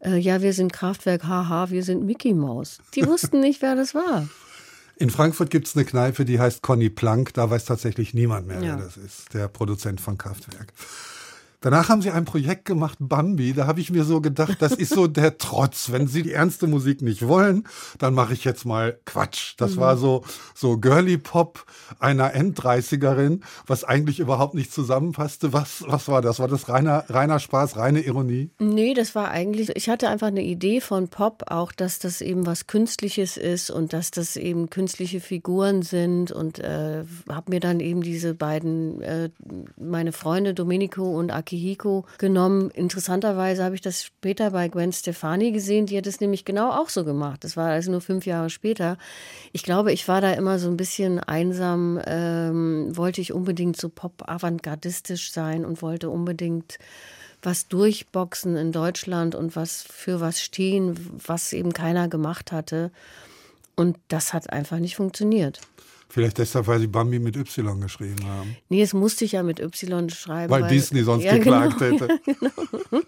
[0.00, 2.78] äh, ja, wir sind Kraftwerk, haha, wir sind Mickey Mouse.
[2.94, 4.28] Die wussten nicht, wer das war.
[4.96, 7.34] In Frankfurt gibt es eine Kneipe, die heißt Conny Plank.
[7.34, 8.76] Da weiß tatsächlich niemand mehr, ja.
[8.76, 10.72] wer das ist, der Produzent von Kraftwerk.
[11.62, 13.52] Danach haben sie ein Projekt gemacht, Bambi.
[13.52, 15.92] Da habe ich mir so gedacht, das ist so der Trotz.
[15.92, 17.68] Wenn sie die ernste Musik nicht wollen,
[18.00, 19.54] dann mache ich jetzt mal Quatsch.
[19.58, 19.80] Das mhm.
[19.80, 20.24] war so,
[20.56, 21.64] so Girly Pop
[22.00, 25.52] einer End-30erin, was eigentlich überhaupt nicht zusammenpasste.
[25.52, 26.40] Was, was war das?
[26.40, 28.50] War das reiner, reiner Spaß, reine Ironie?
[28.58, 32.44] Nee, das war eigentlich, ich hatte einfach eine Idee von Pop, auch, dass das eben
[32.44, 37.78] was Künstliches ist und dass das eben künstliche Figuren sind und äh, habe mir dann
[37.78, 39.30] eben diese beiden, äh,
[39.76, 42.70] meine Freunde Domenico und Aki Akihiko genommen.
[42.70, 45.86] Interessanterweise habe ich das später bei Gwen Stefani gesehen.
[45.86, 47.44] Die hat es nämlich genau auch so gemacht.
[47.44, 48.96] Das war also nur fünf Jahre später.
[49.52, 53.88] Ich glaube, ich war da immer so ein bisschen einsam, ähm, wollte ich unbedingt so
[53.88, 56.78] pop-avantgardistisch sein und wollte unbedingt
[57.42, 62.90] was durchboxen in Deutschland und was für was stehen, was eben keiner gemacht hatte.
[63.74, 65.60] Und das hat einfach nicht funktioniert.
[66.12, 68.54] Vielleicht deshalb, weil sie Bambi mit Y geschrieben haben.
[68.68, 70.50] Nee, es musste ich ja mit Y schreiben.
[70.50, 72.20] Weil, weil Disney sonst ja, geklagt genau, hätte.
[72.26, 73.02] Ja, genau.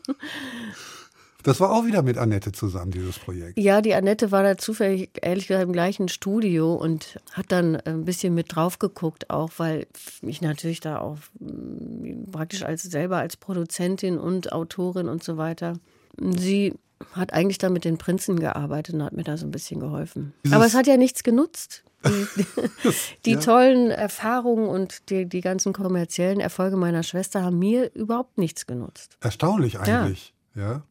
[1.42, 3.58] Das war auch wieder mit Annette zusammen, dieses Projekt.
[3.58, 8.06] Ja, die Annette war da zufällig, ehrlich gesagt, im gleichen Studio und hat dann ein
[8.06, 9.86] bisschen mit drauf geguckt, auch weil
[10.22, 15.74] ich natürlich da auch mm, praktisch als selber als Produzentin und Autorin und so weiter.
[16.18, 16.72] Sie
[17.12, 20.32] hat eigentlich da mit den Prinzen gearbeitet und hat mir da so ein bisschen geholfen.
[20.44, 21.84] Dieses Aber es hat ja nichts genutzt.
[22.04, 22.46] Die,
[23.24, 23.40] die ja.
[23.40, 29.16] tollen Erfahrungen und die, die ganzen kommerziellen Erfolge meiner Schwester haben mir überhaupt nichts genutzt.
[29.20, 30.62] Erstaunlich eigentlich, ja.
[30.62, 30.82] ja.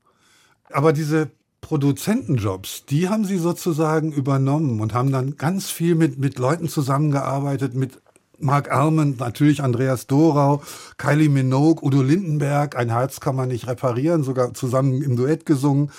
[0.69, 1.29] Aber diese
[1.61, 7.73] Produzentenjobs, die haben Sie sozusagen übernommen und haben dann ganz viel mit, mit Leuten zusammengearbeitet,
[7.73, 8.01] mit
[8.43, 10.61] Mark Arment, natürlich Andreas Dorau,
[10.97, 15.91] Kylie Minogue, Udo Lindenberg, ein Herz kann man nicht reparieren, sogar zusammen im Duett gesungen.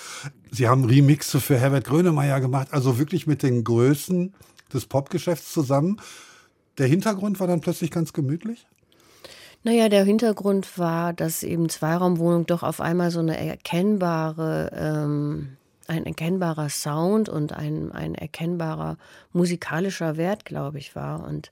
[0.51, 4.35] Sie haben Remixe für Herbert Grönemeyer gemacht, also wirklich mit den Größen
[4.75, 6.01] des Popgeschäfts zusammen.
[6.79, 8.67] Der Hintergrund war dann plötzlich ganz gemütlich?
[9.63, 15.57] Naja, der Hintergrund war, dass eben Zweiraumwohnung doch auf einmal so eine erkennbare, ähm,
[15.87, 18.99] ein erkennbarer Sound und ein, ein erkennbarer
[19.33, 21.27] musikalischer Wert, glaube ich, war.
[21.27, 21.51] Und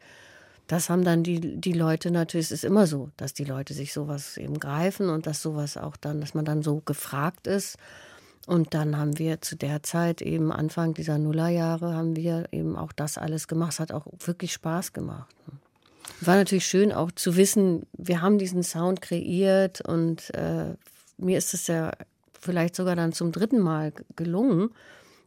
[0.67, 3.95] das haben dann die, die Leute natürlich, es ist immer so, dass die Leute sich
[3.95, 7.79] sowas eben greifen und dass sowas auch dann, dass man dann so gefragt ist.
[8.47, 12.93] Und dann haben wir zu der Zeit eben Anfang dieser Nullerjahre haben wir eben auch
[12.93, 13.75] das alles gemacht.
[13.75, 15.33] Es hat auch wirklich Spaß gemacht.
[16.21, 20.75] War natürlich schön auch zu wissen, wir haben diesen Sound kreiert und äh,
[21.19, 21.93] mir ist es ja
[22.41, 24.71] vielleicht sogar dann zum dritten Mal gelungen.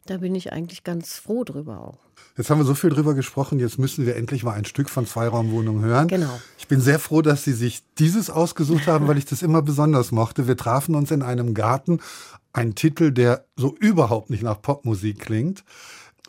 [0.07, 1.97] Da bin ich eigentlich ganz froh drüber auch.
[2.37, 5.07] Jetzt haben wir so viel drüber gesprochen, jetzt müssen wir endlich mal ein Stück von
[5.07, 6.07] Zweiraumwohnung hören.
[6.07, 6.39] Genau.
[6.59, 10.11] Ich bin sehr froh, dass Sie sich dieses ausgesucht haben, weil ich das immer besonders
[10.11, 10.47] mochte.
[10.47, 12.01] Wir trafen uns in einem Garten.
[12.53, 15.63] Ein Titel, der so überhaupt nicht nach Popmusik klingt.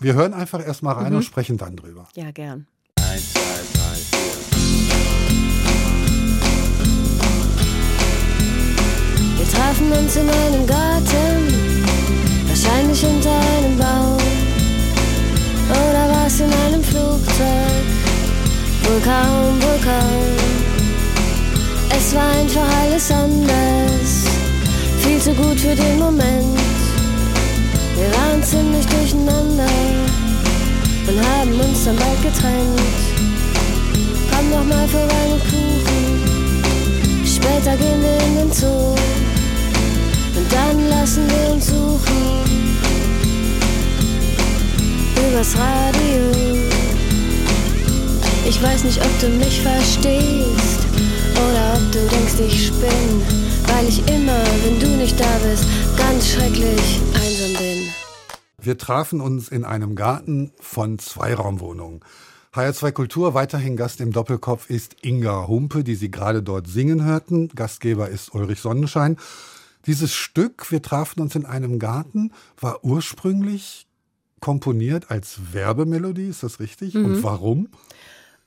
[0.00, 1.18] Wir hören einfach erst mal rein mhm.
[1.18, 2.08] und sprechen dann drüber.
[2.14, 2.66] Ja, gern.
[2.96, 4.26] Eins, zwei, drei, vier.
[9.38, 11.76] Wir trafen uns in einem Garten,
[12.48, 13.25] wahrscheinlich unter
[22.16, 24.24] war einfach alles anders,
[25.02, 26.58] viel zu gut für den Moment.
[27.94, 29.68] Wir waren ziemlich durcheinander
[31.08, 32.80] und haben uns dann bald getrennt.
[34.30, 38.94] Komm noch mal mit Kuchen, später gehen wir in den Zoo.
[40.36, 42.46] Und dann lassen wir uns suchen
[45.28, 46.22] übers Radio.
[48.48, 50.85] Ich weiß nicht, ob du mich verstehst
[51.36, 53.22] oder ob du denkst, ich spinn,
[53.66, 55.64] weil ich immer, wenn du nicht da bist,
[55.96, 57.88] ganz schrecklich einsam bin.
[58.58, 62.00] Wir trafen uns in einem Garten von Zweiraumwohnungen.
[62.54, 67.48] HR2 Kultur, weiterhin Gast im Doppelkopf ist Inga Humpe, die Sie gerade dort singen hörten.
[67.48, 69.18] Gastgeber ist Ulrich Sonnenschein.
[69.84, 73.86] Dieses Stück, wir trafen uns in einem Garten, war ursprünglich
[74.40, 76.94] komponiert als Werbemelodie, ist das richtig?
[76.94, 77.04] Mhm.
[77.04, 77.68] Und warum?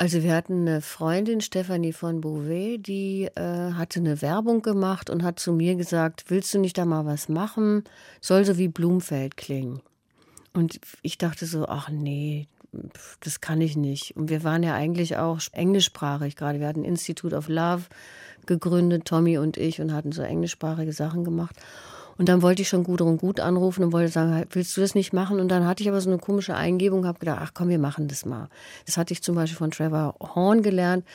[0.01, 5.23] Also wir hatten eine Freundin, Stefanie von Beauvais, die äh, hatte eine Werbung gemacht und
[5.23, 7.83] hat zu mir gesagt, willst du nicht da mal was machen?
[8.21, 9.81] Soll so wie Blumfeld klingen.
[10.53, 12.47] Und ich dachte so, ach nee,
[13.19, 14.15] das kann ich nicht.
[14.15, 16.61] Und wir waren ja eigentlich auch englischsprachig gerade.
[16.61, 17.83] Wir hatten Institute of Love
[18.45, 21.57] gegründet, Tommy und ich, und hatten so englischsprachige Sachen gemacht.
[22.19, 25.13] Und dann wollte ich schon Gudrun Gut anrufen und wollte sagen, willst du das nicht
[25.13, 25.39] machen?
[25.39, 28.09] Und dann hatte ich aber so eine komische Eingebung, habe gedacht, ach komm, wir machen
[28.09, 28.49] das mal.
[28.85, 31.05] Das hatte ich zum Beispiel von Trevor Horn gelernt.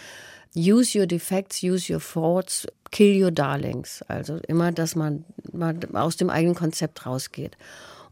[0.57, 4.03] Use your defects, use your thoughts, kill your darlings.
[4.09, 7.59] Also immer, dass man mal aus dem eigenen Konzept rausgeht.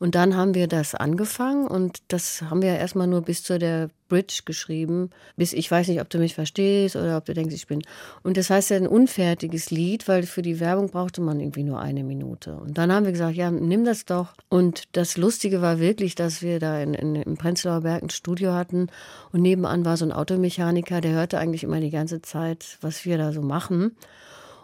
[0.03, 3.89] Und dann haben wir das angefangen und das haben wir erstmal nur bis zu der
[4.09, 7.69] Bridge geschrieben, bis ich weiß nicht, ob du mich verstehst oder ob du denkst, ich
[7.69, 7.83] bin.
[8.25, 11.79] Und das heißt ja ein unfertiges Lied, weil für die Werbung brauchte man irgendwie nur
[11.79, 12.57] eine Minute.
[12.57, 14.35] Und dann haben wir gesagt, ja, nimm das doch.
[14.49, 18.55] Und das Lustige war wirklich, dass wir da in, in, im Prenzlauer Berg ein Studio
[18.55, 18.89] hatten
[19.31, 23.19] und nebenan war so ein Automechaniker, der hörte eigentlich immer die ganze Zeit, was wir
[23.19, 23.95] da so machen.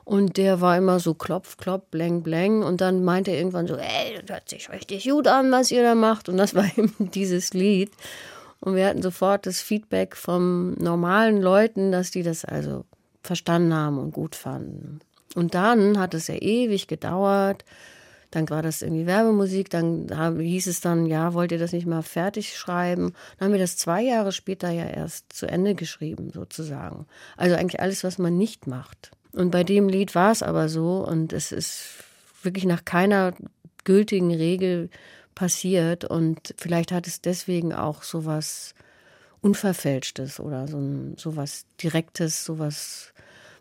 [0.08, 2.62] Und der war immer so klopf, klopf, bleng, bleng.
[2.62, 5.82] Und dann meinte er irgendwann so, ey, das hört sich richtig gut an, was ihr
[5.82, 6.30] da macht.
[6.30, 7.90] Und das war eben dieses Lied.
[8.60, 12.86] Und wir hatten sofort das Feedback von normalen Leuten, dass die das also
[13.22, 15.00] verstanden haben und gut fanden.
[15.34, 17.66] Und dann hat es ja ewig gedauert.
[18.30, 19.68] Dann war das irgendwie Werbemusik.
[19.68, 20.08] Dann
[20.40, 23.12] hieß es dann, ja, wollt ihr das nicht mal fertig schreiben?
[23.36, 27.04] Dann haben wir das zwei Jahre später ja erst zu Ende geschrieben, sozusagen.
[27.36, 29.10] Also eigentlich alles, was man nicht macht.
[29.32, 31.82] Und bei dem Lied war es aber so und es ist
[32.42, 33.34] wirklich nach keiner
[33.84, 34.90] gültigen Regel
[35.34, 38.74] passiert und vielleicht hat es deswegen auch so was
[39.40, 43.12] Unverfälschtes oder so, ein, so was Direktes, so was,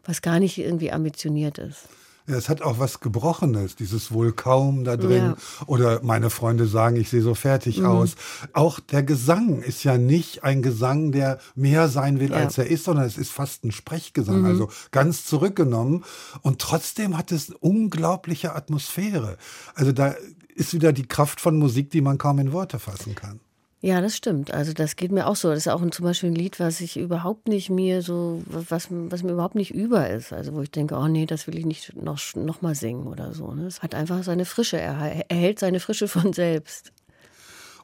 [0.03, 1.87] was gar nicht irgendwie ambitioniert ist.
[2.27, 5.35] Ja, es hat auch was Gebrochenes, dieses wohl kaum da drin.
[5.35, 5.65] Ja.
[5.65, 7.85] Oder meine Freunde sagen, ich sehe so fertig Mhm.
[7.85, 8.15] aus.
[8.51, 12.37] Auch der Gesang ist ja nicht ein Gesang, der mehr sein will, Ja.
[12.39, 12.43] Mhm.
[12.43, 16.03] als er ist, sondern es ist fast ein Sprechgesang, also ganz zurückgenommen.
[16.41, 19.37] Und trotzdem hat es eine unglaubliche Atmosphäre.
[19.73, 20.13] Also da
[20.53, 23.39] ist wieder die Kraft von Musik, die man kaum in Worte fassen kann.
[23.79, 24.51] Ja, das stimmt.
[24.51, 25.49] Also das geht mir auch so.
[25.49, 28.87] Das ist auch ein, zum Beispiel ein Lied, was ich überhaupt nicht mir so, was,
[28.89, 30.33] was mir überhaupt nicht über ist.
[30.33, 33.33] Also wo ich denke, oh nee, das will ich nicht noch, noch mal singen oder
[33.33, 33.53] so.
[33.53, 33.67] Ne?
[33.67, 36.91] Es hat einfach seine Frische, er erhält seine Frische von selbst.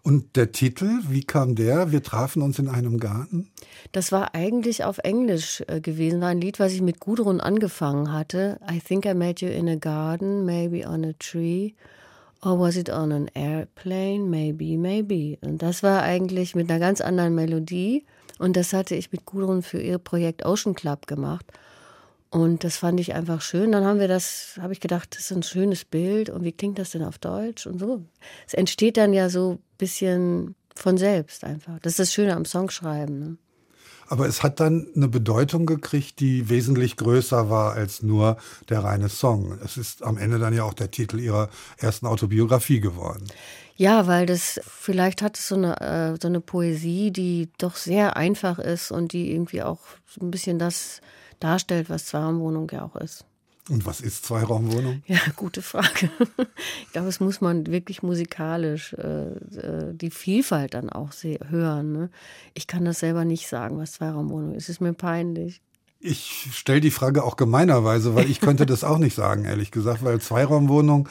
[0.02, 1.94] Und der Titel, wie kam der?
[1.94, 3.50] Wir trafen uns in einem Garten.
[3.94, 8.12] Das war eigentlich auf Englisch äh, gewesen, war ein Lied, was ich mit Gudrun angefangen
[8.12, 8.60] hatte.
[8.70, 11.74] I think I met you in a garden, maybe on a tree.
[12.46, 14.30] Or was it on an airplane?
[14.30, 15.38] Maybe, maybe.
[15.42, 18.06] Und das war eigentlich mit einer ganz anderen Melodie.
[18.40, 21.46] Und das hatte ich mit Gudrun für ihr Projekt Ocean Club gemacht.
[22.30, 23.72] Und das fand ich einfach schön.
[23.72, 26.30] Dann haben wir das, habe ich gedacht, das ist ein schönes Bild.
[26.30, 27.68] Und wie klingt das denn auf Deutsch?
[27.68, 28.02] Und so.
[28.48, 31.80] Es entsteht dann ja so ein bisschen von selbst einfach.
[31.80, 33.20] Das ist das Schöne am Songschreiben.
[33.20, 33.38] Ne?
[34.14, 38.38] Aber es hat dann eine Bedeutung gekriegt, die wesentlich größer war als nur
[38.70, 39.58] der reine Song.
[39.66, 43.26] Es ist am Ende dann ja auch der Titel ihrer ersten Autobiografie geworden.
[43.76, 48.16] Ja, weil das vielleicht hat es so eine, äh, so eine Poesie, die doch sehr
[48.16, 51.02] einfach ist und die irgendwie auch so ein bisschen das
[51.40, 53.26] darstellt, was Zweiraumwohnung ja auch ist.
[53.70, 55.04] Und was ist Zweiraumwohnung?
[55.08, 56.10] Ja, gute Frage.
[56.86, 61.14] Ich glaube, es muss man wirklich musikalisch äh, äh, die Vielfalt dann auch
[61.48, 61.94] hören.
[61.94, 62.10] Ne?
[62.54, 64.64] Ich kann das selber nicht sagen, was Zweiraumwohnung ist.
[64.64, 65.62] Es ist mir peinlich.
[66.00, 70.04] Ich stelle die Frage auch gemeinerweise, weil ich könnte das auch nicht sagen, ehrlich gesagt,
[70.04, 71.08] weil Zweiraumwohnung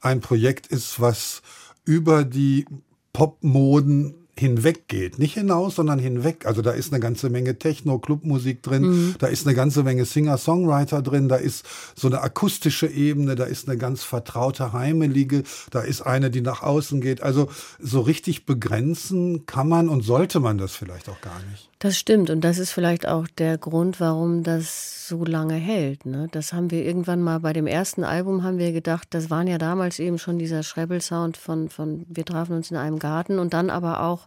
[0.00, 1.42] ein Projekt ist, was
[1.84, 2.66] über die
[3.12, 5.18] Popmoden hinweggeht.
[5.18, 6.46] Nicht hinaus, sondern hinweg.
[6.46, 11.02] Also da ist eine ganze Menge Techno, Clubmusik drin, da ist eine ganze Menge Singer-Songwriter
[11.02, 16.02] drin, da ist so eine akustische Ebene, da ist eine ganz vertraute, heimelige, da ist
[16.02, 17.22] eine, die nach außen geht.
[17.22, 21.70] Also so richtig begrenzen kann man und sollte man das vielleicht auch gar nicht.
[21.78, 26.06] Das stimmt und das ist vielleicht auch der Grund, warum das so lange hält.
[26.06, 26.26] Ne?
[26.32, 29.58] Das haben wir irgendwann mal bei dem ersten Album haben wir gedacht, das waren ja
[29.58, 33.68] damals eben schon dieser Schrebbel-Sound von, von Wir trafen uns in einem Garten und dann
[33.68, 34.26] aber auch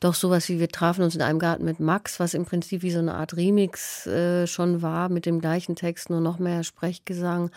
[0.00, 2.90] doch sowas wie Wir trafen uns in einem Garten mit Max, was im Prinzip wie
[2.90, 7.50] so eine Art Remix äh, schon war mit dem gleichen Text, nur noch mehr Sprechgesang.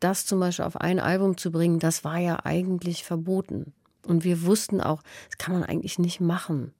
[0.00, 3.72] Das zum Beispiel auf ein Album zu bringen, das war ja eigentlich verboten.
[4.06, 6.72] Und wir wussten auch, das kann man eigentlich nicht machen.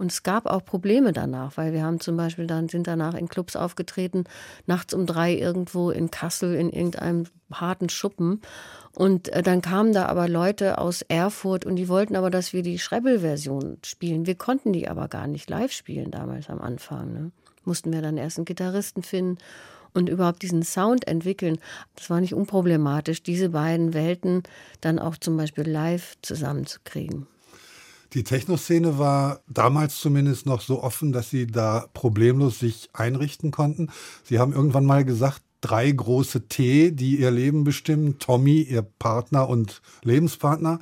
[0.00, 3.28] Und es gab auch Probleme danach, weil wir haben zum Beispiel dann sind danach in
[3.28, 4.24] Clubs aufgetreten,
[4.64, 8.40] nachts um drei irgendwo in Kassel in irgendeinem harten Schuppen.
[8.94, 12.62] Und äh, dann kamen da aber Leute aus Erfurt und die wollten aber, dass wir
[12.62, 14.24] die Schrebbel-Version spielen.
[14.24, 17.12] Wir konnten die aber gar nicht live spielen damals am Anfang.
[17.12, 17.30] Ne?
[17.66, 19.36] Mussten wir dann erst einen Gitarristen finden
[19.92, 21.58] und überhaupt diesen Sound entwickeln.
[21.96, 24.44] Das war nicht unproblematisch, diese beiden Welten
[24.80, 27.26] dann auch zum Beispiel live zusammenzukriegen.
[28.12, 33.90] Die Techno-Szene war damals zumindest noch so offen, dass sie da problemlos sich einrichten konnten.
[34.24, 38.18] Sie haben irgendwann mal gesagt, drei große T, die ihr Leben bestimmen.
[38.18, 40.80] Tommy, ihr Partner und Lebenspartner,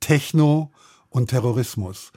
[0.00, 0.70] Techno
[1.08, 2.12] und Terrorismus.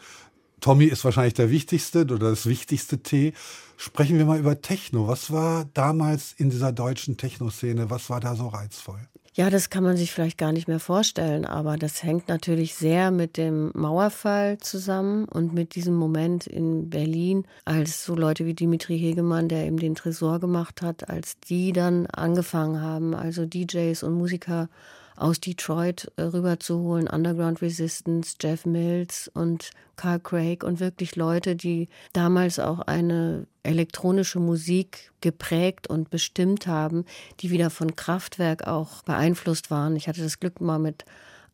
[0.59, 3.33] Tommy ist wahrscheinlich der wichtigste oder das wichtigste T.
[3.77, 5.07] Sprechen wir mal über Techno.
[5.07, 7.89] Was war damals in dieser deutschen Techno-Szene?
[7.89, 9.01] Was war da so reizvoll?
[9.35, 13.09] Ja, das kann man sich vielleicht gar nicht mehr vorstellen, aber das hängt natürlich sehr
[13.09, 18.99] mit dem Mauerfall zusammen und mit diesem Moment in Berlin, als so Leute wie Dimitri
[18.99, 24.13] Hegemann, der eben den Tresor gemacht hat, als die dann angefangen haben, also DJs und
[24.13, 24.69] Musiker
[25.15, 31.87] aus Detroit äh, rüberzuholen, Underground Resistance, Jeff Mills und Carl Craig und wirklich Leute, die
[32.13, 37.05] damals auch eine elektronische Musik geprägt und bestimmt haben,
[37.39, 39.95] die wieder von Kraftwerk auch beeinflusst waren.
[39.95, 41.05] Ich hatte das Glück mal mit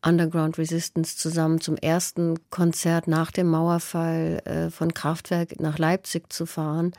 [0.02, 6.46] Underground Resistance zusammen zum ersten Konzert nach dem Mauerfall äh, von Kraftwerk nach Leipzig zu
[6.46, 6.92] fahren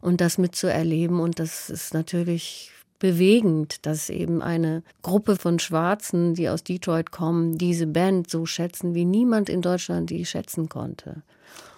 [0.00, 1.20] und das mitzuerleben.
[1.20, 7.58] Und das ist natürlich bewegend, dass eben eine Gruppe von Schwarzen, die aus Detroit kommen,
[7.58, 11.22] diese Band so schätzen, wie niemand in Deutschland die schätzen konnte.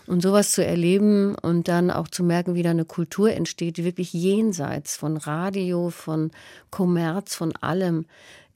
[0.07, 3.85] Und sowas zu erleben und dann auch zu merken, wie da eine Kultur entsteht, die
[3.85, 6.33] wirklich jenseits von Radio, von
[6.71, 8.07] Kommerz, von allem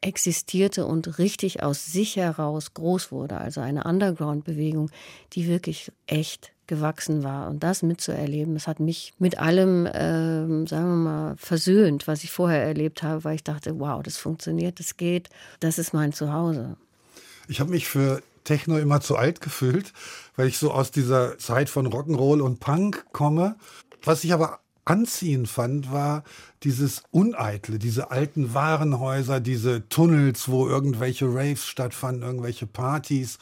[0.05, 3.39] existierte und richtig aus sich heraus groß wurde.
[3.39, 4.91] Also eine Underground-Bewegung,
[5.33, 7.49] die wirklich echt gewachsen war.
[7.49, 12.31] Und das mitzuerleben, das hat mich mit allem, ähm, sagen wir mal, versöhnt, was ich
[12.31, 15.29] vorher erlebt habe, weil ich dachte, wow, das funktioniert, das geht,
[15.61, 16.77] das ist mein Zuhause.
[17.49, 19.93] Ich habe mich für Techno immer zu alt gefühlt,
[20.37, 23.57] weil ich so aus dieser Zeit von Rock'n'Roll und Punk komme.
[24.03, 26.25] Was ich aber anziehend fand, war
[26.63, 33.39] dieses Uneitle, diese alten Warenhäuser, diese Tunnels, wo irgendwelche Raves stattfanden, irgendwelche Partys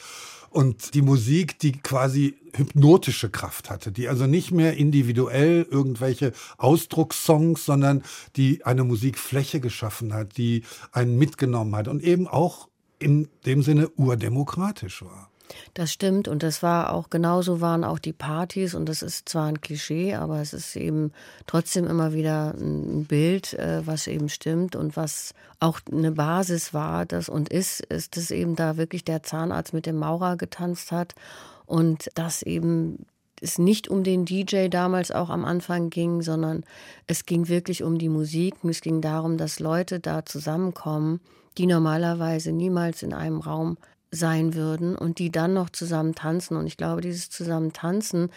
[0.52, 7.64] und die Musik, die quasi hypnotische Kraft hatte, die also nicht mehr individuell irgendwelche Ausdruckssongs,
[7.64, 8.02] sondern
[8.36, 12.68] die eine Musikfläche geschaffen hat, die einen mitgenommen hat und eben auch
[12.98, 15.31] in dem Sinne urdemokratisch war.
[15.74, 19.46] Das stimmt und das war auch genauso waren auch die Partys und das ist zwar
[19.46, 21.12] ein Klischee, aber es ist eben
[21.46, 27.06] trotzdem immer wieder ein Bild, äh, was eben stimmt und was auch eine Basis war,
[27.06, 31.14] das und ist, ist dass eben da wirklich der Zahnarzt mit dem Maurer getanzt hat
[31.66, 33.06] und das eben
[33.42, 36.64] es nicht um den DJ damals auch am Anfang ging, sondern
[37.06, 38.54] es ging wirklich um die Musik.
[38.62, 41.20] Es ging darum, dass Leute da zusammenkommen,
[41.58, 43.76] die normalerweise niemals in einem Raum
[44.12, 46.56] sein würden und die dann noch zusammen tanzen.
[46.56, 48.30] Und ich glaube, dieses zusammen tanzen,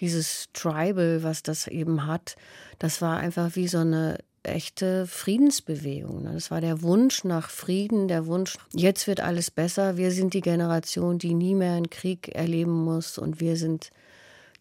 [0.00, 2.36] dieses Tribal, was das eben hat,
[2.78, 6.22] das war einfach wie so eine echte Friedensbewegung.
[6.22, 6.32] Ne?
[6.32, 9.96] Das war der Wunsch nach Frieden, der Wunsch, jetzt wird alles besser.
[9.98, 13.90] Wir sind die Generation, die nie mehr einen Krieg erleben muss und wir sind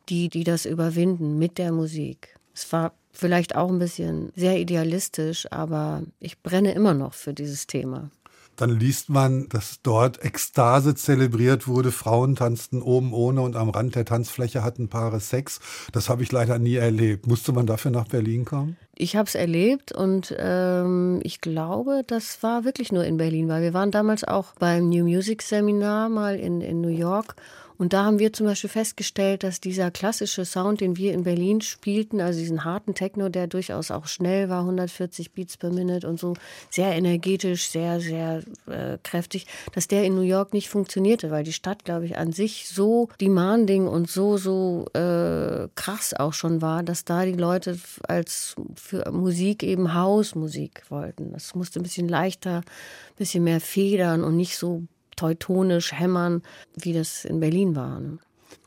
[0.09, 2.35] die, die das überwinden mit der Musik.
[2.53, 7.67] Es war vielleicht auch ein bisschen sehr idealistisch, aber ich brenne immer noch für dieses
[7.67, 8.09] Thema.
[8.57, 11.91] Dann liest man, dass dort Ekstase zelebriert wurde.
[11.91, 15.59] Frauen tanzten oben ohne und am Rand der Tanzfläche hatten Paare Sex.
[15.91, 17.27] Das habe ich leider nie erlebt.
[17.27, 18.75] Musste man dafür nach Berlin kommen?
[18.95, 23.61] Ich habe es erlebt und ähm, ich glaube, das war wirklich nur in Berlin, weil
[23.61, 27.35] wir waren damals auch beim New Music Seminar mal in, in New York
[27.77, 31.61] und da haben wir zum Beispiel festgestellt, dass dieser klassische Sound, den wir in Berlin
[31.61, 36.19] spielten, also diesen harten Techno, der durchaus auch schnell war, 140 Beats per Minute und
[36.19, 36.33] so,
[36.71, 41.53] sehr energetisch, sehr, sehr äh, kräftig, dass der in New York nicht funktionierte, weil die
[41.53, 46.81] Stadt, glaube ich, an sich so demanding und so, so äh, krass auch schon war,
[46.81, 51.31] dass da die Leute als für Musik eben Hausmusik wollten.
[51.31, 54.83] Das musste ein bisschen leichter, ein bisschen mehr federn und nicht so
[55.17, 56.41] teutonisch hämmern,
[56.75, 57.99] wie das in Berlin war.
[57.99, 58.19] Ne?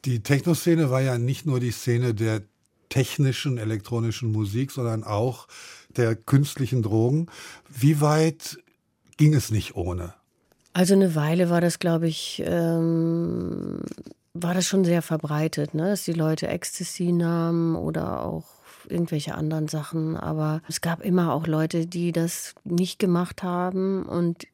[0.04, 2.42] Die Techno-Szene war ja nicht nur die Szene der
[2.90, 5.46] technischen elektronischen Musik, sondern auch
[5.96, 7.28] der künstlichen Drogen.
[7.68, 8.58] Wie weit
[9.16, 10.14] ging es nicht ohne?
[10.72, 13.80] Also eine Weile war das, glaube ich, ähm,
[14.34, 15.90] war das schon sehr verbreitet, ne?
[15.90, 18.44] dass die Leute Ecstasy nahmen oder auch
[18.88, 20.16] irgendwelche anderen Sachen.
[20.16, 24.46] Aber es gab immer auch Leute, die das nicht gemacht haben und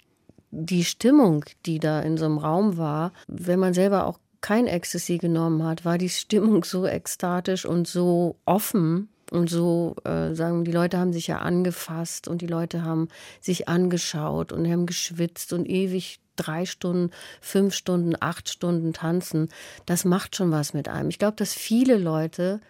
[0.51, 5.18] die Stimmung, die da in so einem Raum war, wenn man selber auch kein Ecstasy
[5.18, 10.72] genommen hat, war die Stimmung so ekstatisch und so offen und so, äh, sagen, die
[10.72, 13.09] Leute haben sich ja angefasst und die Leute haben
[13.40, 19.49] sich angeschaut und haben geschwitzt und ewig drei Stunden, fünf Stunden, acht Stunden tanzen.
[19.86, 21.09] Das macht schon was mit einem.
[21.09, 22.61] Ich glaube, dass viele Leute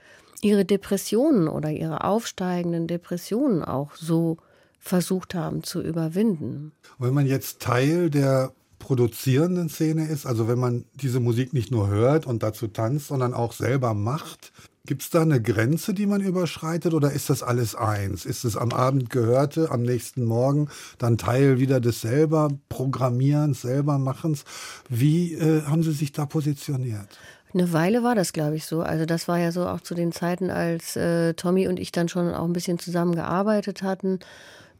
[0.41, 4.39] ihre Depressionen oder ihre aufsteigenden Depressionen auch so
[4.87, 6.73] versucht haben zu überwinden.
[6.99, 11.89] Wenn man jetzt Teil der produzierenden Szene ist, also wenn man diese Musik nicht nur
[11.89, 14.53] hört und dazu tanzt, sondern auch selber macht,
[14.87, 18.25] Gibt es da eine Grenze, die man überschreitet oder ist das alles eins?
[18.25, 20.69] Ist es am Abend Gehörte, am nächsten Morgen
[20.99, 24.45] dann Teil wieder des selber Programmierens, selber Machens?
[24.89, 27.09] Wie äh, haben Sie sich da positioniert?
[27.53, 28.81] Eine Weile war das, glaube ich, so.
[28.81, 32.09] Also das war ja so auch zu den Zeiten, als äh, Tommy und ich dann
[32.09, 34.21] schon auch ein bisschen zusammengearbeitet hatten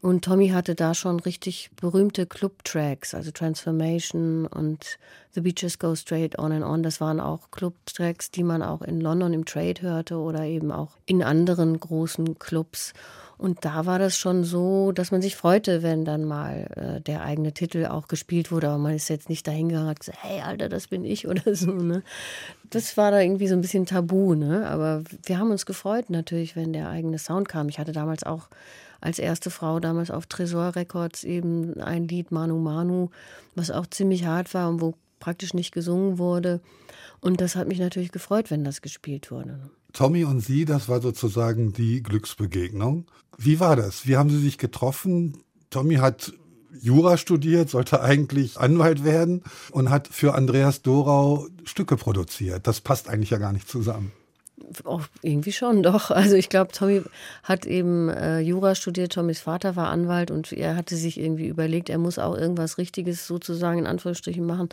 [0.01, 4.99] und Tommy hatte da schon richtig berühmte Club-Tracks, also Transformation und
[5.33, 6.83] The Beaches Go Straight On and On.
[6.83, 10.97] Das waren auch Club-Tracks, die man auch in London im Trade hörte oder eben auch
[11.05, 12.93] in anderen großen Clubs.
[13.37, 17.21] Und da war das schon so, dass man sich freute, wenn dann mal äh, der
[17.21, 18.69] eigene Titel auch gespielt wurde.
[18.69, 21.71] Aber man ist jetzt nicht dahingegangen und gesagt, hey Alter, das bin ich oder so.
[21.71, 22.01] Ne?
[22.69, 24.33] Das war da irgendwie so ein bisschen tabu.
[24.33, 24.67] Ne?
[24.67, 27.69] Aber wir haben uns gefreut natürlich, wenn der eigene Sound kam.
[27.69, 28.49] Ich hatte damals auch
[29.01, 33.09] als erste Frau damals auf Tresor Records eben ein Lied Manu Manu,
[33.55, 36.61] was auch ziemlich hart war und wo praktisch nicht gesungen wurde.
[37.19, 39.59] Und das hat mich natürlich gefreut, wenn das gespielt wurde.
[39.93, 43.05] Tommy und Sie, das war sozusagen die Glücksbegegnung.
[43.37, 44.05] Wie war das?
[44.05, 45.43] Wie haben Sie sich getroffen?
[45.69, 46.33] Tommy hat
[46.79, 52.67] Jura studiert, sollte eigentlich Anwalt werden und hat für Andreas Dorau Stücke produziert.
[52.67, 54.11] Das passt eigentlich ja gar nicht zusammen.
[54.85, 56.11] Oh, irgendwie schon, doch.
[56.17, 57.03] Also ich glaube, Tommy
[57.43, 61.89] hat eben äh, Jura studiert, Tommys Vater war Anwalt und er hatte sich irgendwie überlegt,
[61.89, 64.69] er muss auch irgendwas Richtiges sozusagen in Anführungsstrichen machen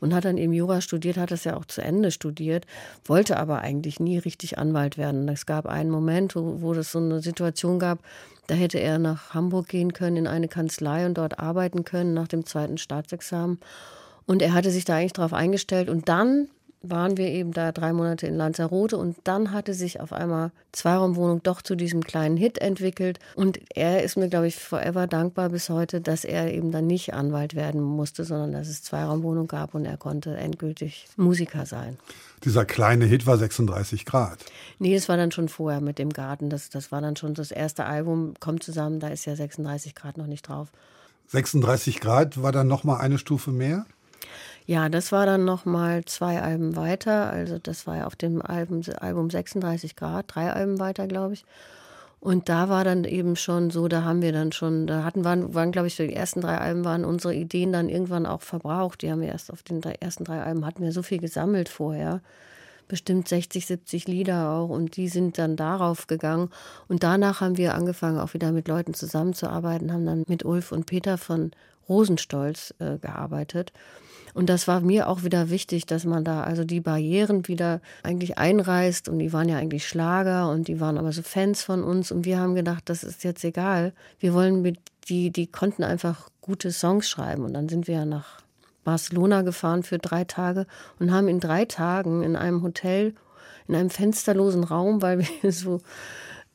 [0.00, 2.66] und hat dann eben Jura studiert, hat das ja auch zu Ende studiert,
[3.04, 5.28] wollte aber eigentlich nie richtig Anwalt werden.
[5.28, 7.98] Es gab einen Moment, wo, wo es so eine Situation gab,
[8.46, 12.28] da hätte er nach Hamburg gehen können in eine Kanzlei und dort arbeiten können nach
[12.28, 13.58] dem zweiten Staatsexamen.
[14.26, 15.88] Und er hatte sich da eigentlich drauf eingestellt.
[15.88, 16.48] Und dann
[16.82, 21.42] waren wir eben da drei Monate in Lanzarote und dann hatte sich auf einmal Zweiraumwohnung
[21.42, 25.68] doch zu diesem kleinen Hit entwickelt und er ist mir, glaube ich, forever dankbar bis
[25.68, 29.84] heute, dass er eben dann nicht Anwalt werden musste, sondern dass es Zweiraumwohnung gab und
[29.84, 31.98] er konnte endgültig Musiker sein.
[32.44, 34.44] Dieser kleine Hit war 36 Grad.
[34.78, 36.50] Nee, das war dann schon vorher mit dem Garten.
[36.50, 40.18] Das, das war dann schon das erste Album, kommt zusammen, da ist ja 36 Grad
[40.18, 40.68] noch nicht drauf.
[41.28, 43.86] 36 Grad war dann noch mal eine Stufe mehr?
[44.66, 47.30] Ja, das war dann noch mal zwei Alben weiter.
[47.30, 51.44] Also das war ja auf dem Album, Album 36 Grad, drei Alben weiter, glaube ich.
[52.18, 55.54] Und da war dann eben schon so, da haben wir dann schon, da hatten waren,
[55.54, 59.02] waren glaube ich, die ersten drei Alben waren unsere Ideen dann irgendwann auch verbraucht.
[59.02, 61.68] Die haben wir erst auf den drei, ersten drei Alben hatten wir so viel gesammelt
[61.68, 62.20] vorher.
[62.88, 66.50] Bestimmt 60, 70 Lieder auch und die sind dann darauf gegangen.
[66.88, 70.86] Und danach haben wir angefangen, auch wieder mit Leuten zusammenzuarbeiten, haben dann mit Ulf und
[70.86, 71.52] Peter von
[71.88, 73.72] Rosenstolz äh, gearbeitet.
[74.36, 78.36] Und das war mir auch wieder wichtig, dass man da also die Barrieren wieder eigentlich
[78.36, 79.08] einreißt.
[79.08, 82.12] Und die waren ja eigentlich Schlager und die waren aber so Fans von uns.
[82.12, 83.94] Und wir haben gedacht, das ist jetzt egal.
[84.18, 84.78] Wir wollen mit
[85.08, 87.46] die, die konnten einfach gute Songs schreiben.
[87.46, 88.42] Und dann sind wir ja nach
[88.84, 90.66] Barcelona gefahren für drei Tage
[90.98, 93.14] und haben in drei Tagen in einem Hotel,
[93.68, 95.80] in einem fensterlosen Raum, weil wir so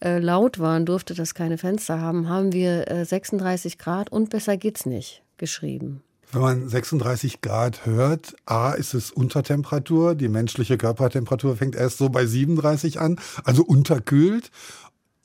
[0.04, 4.56] äh, laut waren, durfte das keine Fenster haben, haben wir äh, 36 Grad und besser
[4.56, 6.04] geht's nicht geschrieben.
[6.32, 10.16] Wenn man 36 Grad hört, A, ist es Untertemperatur.
[10.16, 14.50] Die menschliche Körpertemperatur fängt erst so bei 37 an, also unterkühlt.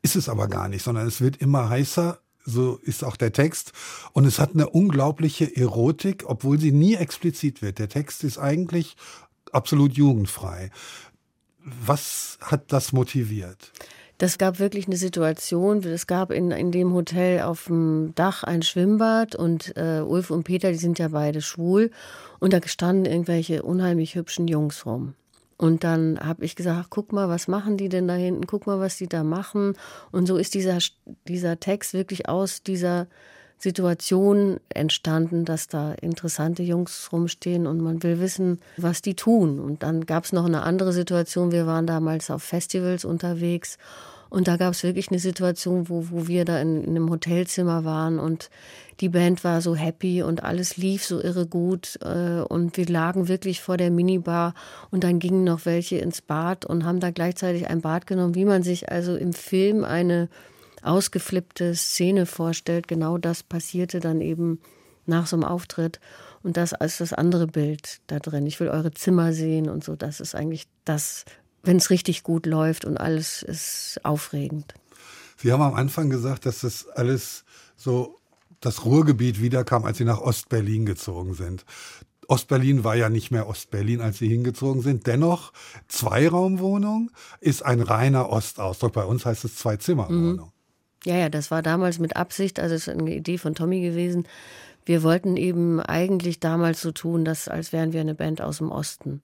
[0.02, 2.18] Ist es aber gar nicht, sondern es wird immer heißer.
[2.44, 3.72] So ist auch der Text.
[4.12, 7.78] Und es hat eine unglaubliche Erotik, obwohl sie nie explizit wird.
[7.78, 8.96] Der Text ist eigentlich
[9.52, 10.70] absolut jugendfrei.
[11.64, 13.72] Was hat das motiviert?
[14.18, 15.84] Das gab wirklich eine Situation.
[15.84, 20.44] Es gab in, in dem Hotel auf dem Dach ein Schwimmbad und äh, Ulf und
[20.44, 21.90] Peter, die sind ja beide schwul.
[22.38, 25.14] Und da standen irgendwelche unheimlich hübschen Jungs rum.
[25.58, 28.46] Und dann habe ich gesagt, guck mal, was machen die denn da hinten?
[28.46, 29.74] Guck mal, was die da machen.
[30.12, 30.78] Und so ist dieser,
[31.28, 33.06] dieser Text wirklich aus dieser
[33.58, 39.58] Situation entstanden, dass da interessante Jungs rumstehen und man will wissen, was die tun.
[39.58, 41.52] Und dann gab es noch eine andere Situation.
[41.52, 43.78] Wir waren damals auf Festivals unterwegs
[44.28, 47.84] und da gab es wirklich eine Situation, wo, wo wir da in, in, einem Hotelzimmer
[47.84, 48.50] waren und
[49.00, 53.28] die Band war so happy und alles lief so irre gut äh, und wir lagen
[53.28, 54.54] wirklich vor der Minibar
[54.90, 58.44] und dann gingen noch welche ins Bad und haben da gleichzeitig ein Bad genommen, wie
[58.44, 60.28] man sich also im Film eine
[60.86, 62.88] ausgeflippte Szene vorstellt.
[62.88, 64.60] Genau das passierte dann eben
[65.06, 66.00] nach so einem Auftritt.
[66.42, 68.46] Und das ist das andere Bild da drin.
[68.46, 69.96] Ich will eure Zimmer sehen und so.
[69.96, 71.24] Das ist eigentlich das,
[71.62, 74.74] wenn es richtig gut läuft und alles ist aufregend.
[75.36, 77.44] Sie haben am Anfang gesagt, dass das alles
[77.76, 78.16] so
[78.60, 81.64] das Ruhrgebiet wiederkam, als Sie nach Ostberlin gezogen sind.
[82.28, 85.06] Ostberlin war ja nicht mehr Ostberlin, als sie hingezogen sind.
[85.06, 85.52] Dennoch,
[85.88, 87.10] Zweiraumwohnung
[87.40, 88.92] ist ein reiner Ostausdruck.
[88.92, 90.46] Bei uns heißt es Zwei-Zimmer-Wohnung.
[90.46, 90.52] Mhm.
[91.06, 94.26] Ja, ja, das war damals mit Absicht, also es ist eine Idee von Tommy gewesen.
[94.84, 98.72] Wir wollten eben eigentlich damals so tun, dass, als wären wir eine Band aus dem
[98.72, 99.22] Osten.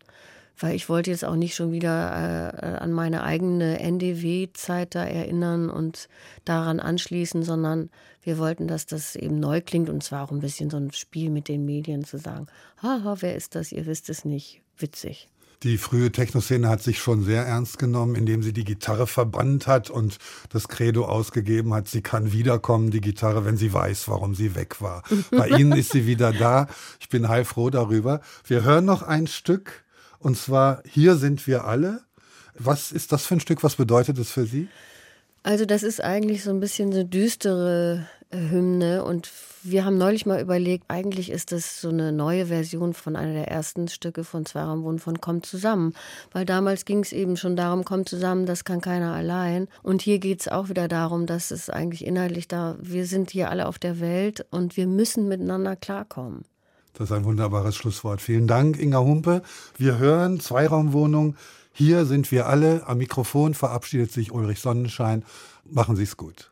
[0.57, 5.71] Weil ich wollte jetzt auch nicht schon wieder äh, an meine eigene NDW-Zeit da erinnern
[5.71, 6.09] und
[6.45, 7.91] daran anschließen, sondern
[8.23, 11.31] wir wollten, dass das eben neu klingt und zwar auch ein bisschen so ein Spiel
[11.31, 12.47] mit den Medien zu sagen,
[12.81, 13.73] haha, wer ist das?
[13.73, 14.61] Ihr wisst es nicht.
[14.79, 15.32] Witzig.
[15.63, 19.91] Die frühe Techno-Szene hat sich schon sehr ernst genommen, indem sie die Gitarre verbannt hat
[19.91, 20.19] und
[20.51, 24.81] das Credo ausgegeben hat, sie kann wiederkommen, die Gitarre, wenn sie weiß, warum sie weg
[24.81, 25.05] war.
[25.31, 26.67] Bei Ihnen ist sie wieder da.
[27.01, 28.21] Ich bin heilfroh darüber.
[28.45, 29.85] Wir hören noch ein Stück
[30.19, 32.01] und zwar Hier sind wir alle.
[32.59, 33.63] Was ist das für ein Stück?
[33.63, 34.69] Was bedeutet es für Sie?
[35.45, 39.31] Also das ist eigentlich so ein bisschen so düstere Hymne und
[39.63, 43.49] wir haben neulich mal überlegt, eigentlich ist das so eine neue Version von einer der
[43.49, 45.95] ersten Stücke von Zweiraumwohn von Kommt zusammen,
[46.33, 50.19] weil damals ging es eben schon darum, kommt zusammen, das kann keiner allein und hier
[50.19, 53.79] geht es auch wieder darum, dass es eigentlich inhaltlich da, wir sind hier alle auf
[53.79, 56.45] der Welt und wir müssen miteinander klarkommen.
[56.95, 58.21] Das ist ein wunderbares Schlusswort.
[58.21, 59.43] Vielen Dank, Inga Humpe.
[59.79, 61.37] Wir hören Zweiraumwohnung.
[61.73, 62.87] Hier sind wir alle.
[62.87, 65.25] Am Mikrofon verabschiedet sich Ulrich Sonnenschein.
[65.65, 66.52] Machen Sie es gut.